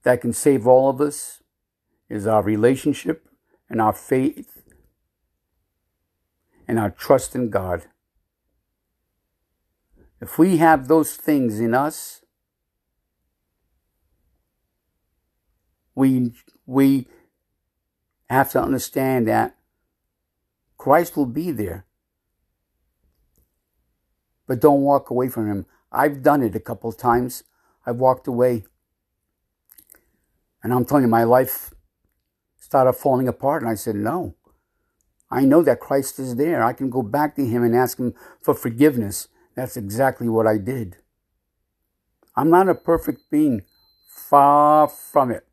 that 0.06 0.20
can 0.20 0.32
save 0.32 0.68
all 0.68 0.88
of 0.88 1.00
us 1.00 1.42
is 2.08 2.28
our 2.28 2.40
relationship 2.40 3.28
and 3.68 3.80
our 3.80 3.92
faith 3.92 4.62
and 6.68 6.78
our 6.78 6.92
trust 6.92 7.34
in 7.34 7.50
God. 7.50 7.86
If 10.20 10.38
we 10.38 10.58
have 10.58 10.86
those 10.86 11.16
things 11.16 11.58
in 11.58 11.74
us, 11.74 12.22
we, 15.96 16.30
we 16.66 17.08
have 18.30 18.52
to 18.52 18.62
understand 18.62 19.26
that 19.26 19.56
Christ 20.78 21.16
will 21.16 21.26
be 21.26 21.50
there. 21.50 21.84
But 24.46 24.60
don't 24.60 24.82
walk 24.82 25.10
away 25.10 25.30
from 25.30 25.48
Him. 25.50 25.66
I've 25.90 26.22
done 26.22 26.44
it 26.44 26.54
a 26.54 26.60
couple 26.60 26.92
times. 26.92 27.42
I've 27.84 27.96
walked 27.96 28.28
away. 28.28 28.66
And 30.66 30.74
I'm 30.74 30.84
telling 30.84 31.04
you, 31.04 31.08
my 31.08 31.22
life 31.22 31.72
started 32.58 32.94
falling 32.94 33.28
apart. 33.28 33.62
And 33.62 33.70
I 33.70 33.76
said, 33.76 33.94
no. 33.94 34.34
I 35.30 35.44
know 35.44 35.62
that 35.62 35.78
Christ 35.78 36.18
is 36.18 36.34
there. 36.34 36.60
I 36.60 36.72
can 36.72 36.90
go 36.90 37.02
back 37.02 37.36
to 37.36 37.46
Him 37.46 37.62
and 37.62 37.72
ask 37.72 37.98
Him 37.98 38.14
for 38.42 38.52
forgiveness. 38.52 39.28
That's 39.54 39.76
exactly 39.76 40.28
what 40.28 40.44
I 40.44 40.58
did. 40.58 40.96
I'm 42.34 42.50
not 42.50 42.68
a 42.68 42.74
perfect 42.74 43.30
being. 43.30 43.62
Far 44.08 44.88
from 44.88 45.30
it. 45.30 45.46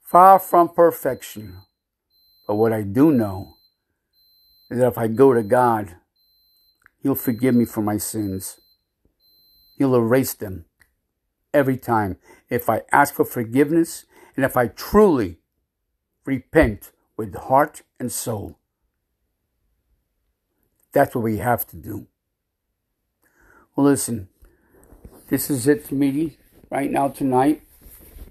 Far 0.00 0.40
from 0.40 0.70
perfection. 0.70 1.58
But 2.48 2.56
what 2.56 2.72
I 2.72 2.82
do 2.82 3.12
know 3.12 3.54
is 4.68 4.78
that 4.80 4.88
if 4.88 4.98
I 4.98 5.06
go 5.06 5.32
to 5.32 5.44
God, 5.44 5.94
He'll 7.04 7.14
forgive 7.14 7.54
me 7.54 7.66
for 7.66 7.82
my 7.82 7.98
sins. 7.98 8.58
He'll 9.78 9.94
erase 9.94 10.34
them 10.34 10.64
every 11.54 11.76
time 11.76 12.16
if 12.52 12.68
I 12.68 12.82
ask 12.92 13.14
for 13.14 13.24
forgiveness 13.24 14.04
and 14.36 14.44
if 14.44 14.58
I 14.58 14.66
truly 14.66 15.38
repent 16.26 16.92
with 17.16 17.34
heart 17.34 17.80
and 17.98 18.12
soul. 18.12 18.58
That's 20.92 21.14
what 21.14 21.24
we 21.24 21.38
have 21.38 21.66
to 21.68 21.76
do. 21.76 22.08
Well, 23.74 23.86
listen, 23.86 24.28
this 25.28 25.48
is 25.48 25.66
it 25.66 25.86
for 25.86 25.94
me 25.94 26.36
right 26.70 26.90
now 26.90 27.08
tonight. 27.08 27.62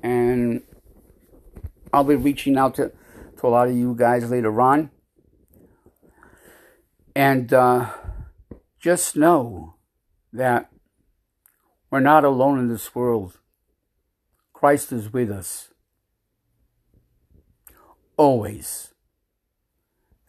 And 0.04 0.62
I'll 1.92 2.04
be 2.04 2.16
reaching 2.16 2.58
out 2.58 2.76
to, 2.76 2.92
to 3.40 3.48
a 3.48 3.50
lot 3.50 3.70
of 3.70 3.76
you 3.76 3.96
guys 3.96 4.30
later 4.30 4.62
on. 4.62 4.92
And 7.16 7.52
uh, 7.52 7.90
just 8.80 9.16
know 9.16 9.78
that 10.32 10.70
we're 11.90 12.02
not 12.02 12.24
alone 12.24 12.60
in 12.60 12.68
this 12.68 12.94
world. 12.94 13.40
Christ 14.62 14.92
is 14.92 15.12
with 15.12 15.32
us. 15.32 15.70
Always. 18.16 18.94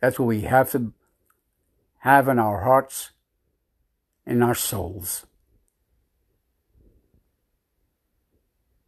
That's 0.00 0.18
what 0.18 0.24
we 0.24 0.40
have 0.40 0.70
to 0.70 0.94
have 1.98 2.28
in 2.28 2.38
our 2.38 2.62
hearts 2.62 3.10
in 4.26 4.42
our 4.42 4.54
souls. 4.54 5.26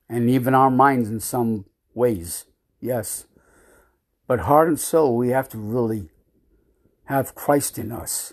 And 0.08 0.30
even 0.30 0.54
our 0.54 0.70
minds 0.70 1.10
in 1.10 1.20
some 1.20 1.66
ways, 1.92 2.46
yes. 2.80 3.26
But 4.26 4.40
heart 4.40 4.68
and 4.68 4.80
soul, 4.80 5.14
we 5.14 5.28
have 5.28 5.50
to 5.50 5.58
really 5.58 6.08
have 7.04 7.34
Christ 7.34 7.76
in 7.76 7.92
us. 7.92 8.32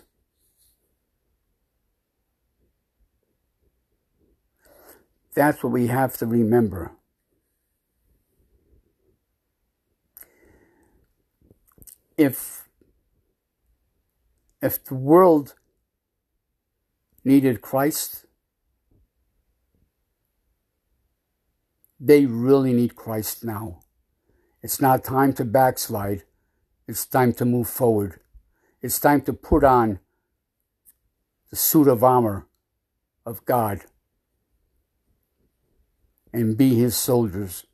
That's 5.34 5.62
what 5.62 5.74
we 5.74 5.88
have 5.88 6.16
to 6.16 6.26
remember. 6.26 6.92
If 12.22 12.68
if 14.60 14.84
the 14.84 14.94
world 14.94 15.54
needed 17.24 17.60
Christ, 17.60 18.26
they 21.98 22.26
really 22.26 22.72
need 22.72 22.94
Christ 22.94 23.44
now. 23.44 23.80
It's 24.62 24.80
not 24.80 25.02
time 25.02 25.32
to 25.32 25.44
backslide. 25.44 26.22
It's 26.86 27.06
time 27.06 27.32
to 27.34 27.44
move 27.44 27.68
forward. 27.68 28.20
It's 28.80 29.00
time 29.00 29.22
to 29.22 29.32
put 29.32 29.64
on 29.64 29.98
the 31.50 31.56
suit 31.56 31.88
of 31.88 32.04
armor 32.04 32.46
of 33.26 33.44
God 33.44 33.80
and 36.32 36.56
be 36.56 36.76
his 36.76 36.94
soldiers 36.96 37.66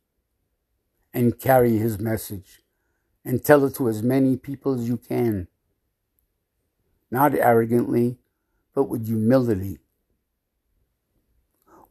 and 1.13 1.39
carry 1.39 1.77
his 1.77 1.99
message 1.99 2.63
and 3.25 3.45
tell 3.45 3.65
it 3.65 3.75
to 3.77 3.89
as 3.89 4.03
many 4.03 4.37
people 4.37 4.75
as 4.75 4.89
you 4.89 4.97
can. 4.97 5.49
Not 7.11 7.35
arrogantly, 7.35 8.19
but 8.75 8.85
with 8.85 9.07
humility, 9.07 9.79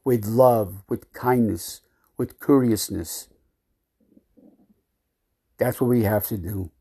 with 0.03 0.25
love, 0.25 0.83
with 0.87 1.11
kindness, 1.13 1.81
with 2.17 2.39
courteousness. 2.39 3.27
That's 5.57 5.81
what 5.81 5.87
we 5.89 6.03
have 6.03 6.25
to 6.27 6.37
do. 6.37 6.71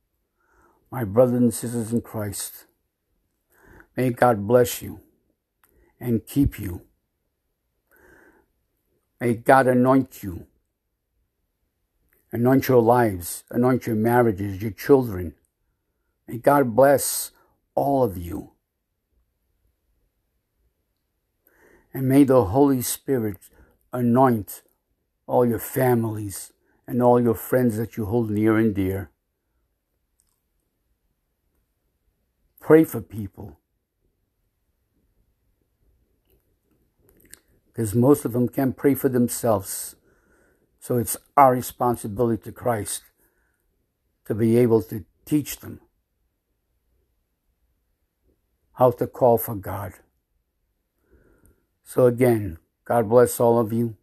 My 0.91 1.05
brothers 1.05 1.41
and 1.41 1.55
sisters 1.55 1.93
in 1.93 2.03
Christ, 2.03 2.67
may 3.97 4.11
God 4.11 4.47
bless 4.47 4.83
you 4.83 5.01
and 5.99 6.27
keep 6.27 6.59
you. 6.59 6.83
May 9.21 9.35
God 9.35 9.67
anoint 9.67 10.23
you, 10.23 10.47
anoint 12.37 12.69
your 12.69 12.83
lives, 12.83 13.45
anoint 13.51 13.87
your 13.87 13.97
marriages, 13.97 14.61
your 14.61 14.71
children. 14.71 15.35
May 16.29 16.37
God 16.37 16.77
bless 16.77 17.31
all 17.75 18.05
of 18.05 18.19
you. 18.19 18.51
And 21.95 22.07
may 22.07 22.25
the 22.25 22.45
Holy 22.45 22.83
Spirit 22.83 23.39
anoint 23.91 24.63
all 25.27 25.47
your 25.47 25.59
families 25.59 26.53
and 26.87 27.03
all 27.03 27.19
your 27.19 27.35
friends 27.35 27.79
that 27.79 27.97
you 27.97 28.05
hold 28.05 28.29
near 28.31 28.59
and 28.59 28.75
dear. 28.75 29.11
Pray 32.61 32.85
for 32.85 33.01
people. 33.01 33.59
Because 37.69 37.95
most 37.95 38.27
of 38.27 38.35
them 38.35 38.47
can't 38.47 38.77
pray 38.77 38.95
for 38.95 39.09
themselves. 39.09 39.97
So 40.87 40.99
it's 40.99 41.17
our 41.37 41.53
responsibility 41.53 42.45
to 42.45 42.53
Christ 42.53 43.03
to 44.25 44.37
be 44.37 44.57
able 44.57 44.83
to 44.83 45.05
teach 45.25 45.59
them 45.59 45.81
how 48.75 48.93
to 48.93 49.09
call 49.09 49.37
for 49.37 49.57
God. 49.57 49.95
So 51.83 52.07
again, 52.07 52.59
God 52.85 53.09
bless 53.09 53.41
all 53.41 53.59
of 53.59 53.73
you 53.73 53.97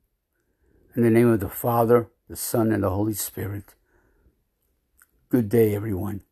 In 0.94 1.04
the 1.04 1.10
name 1.10 1.30
of 1.30 1.40
the 1.40 1.48
Father, 1.48 2.10
the 2.28 2.36
Son, 2.36 2.74
and 2.74 2.84
the 2.84 2.90
Holy 2.90 3.14
Spirit. 3.14 3.76
Good 5.30 5.48
day, 5.48 5.74
everyone. 5.74 6.24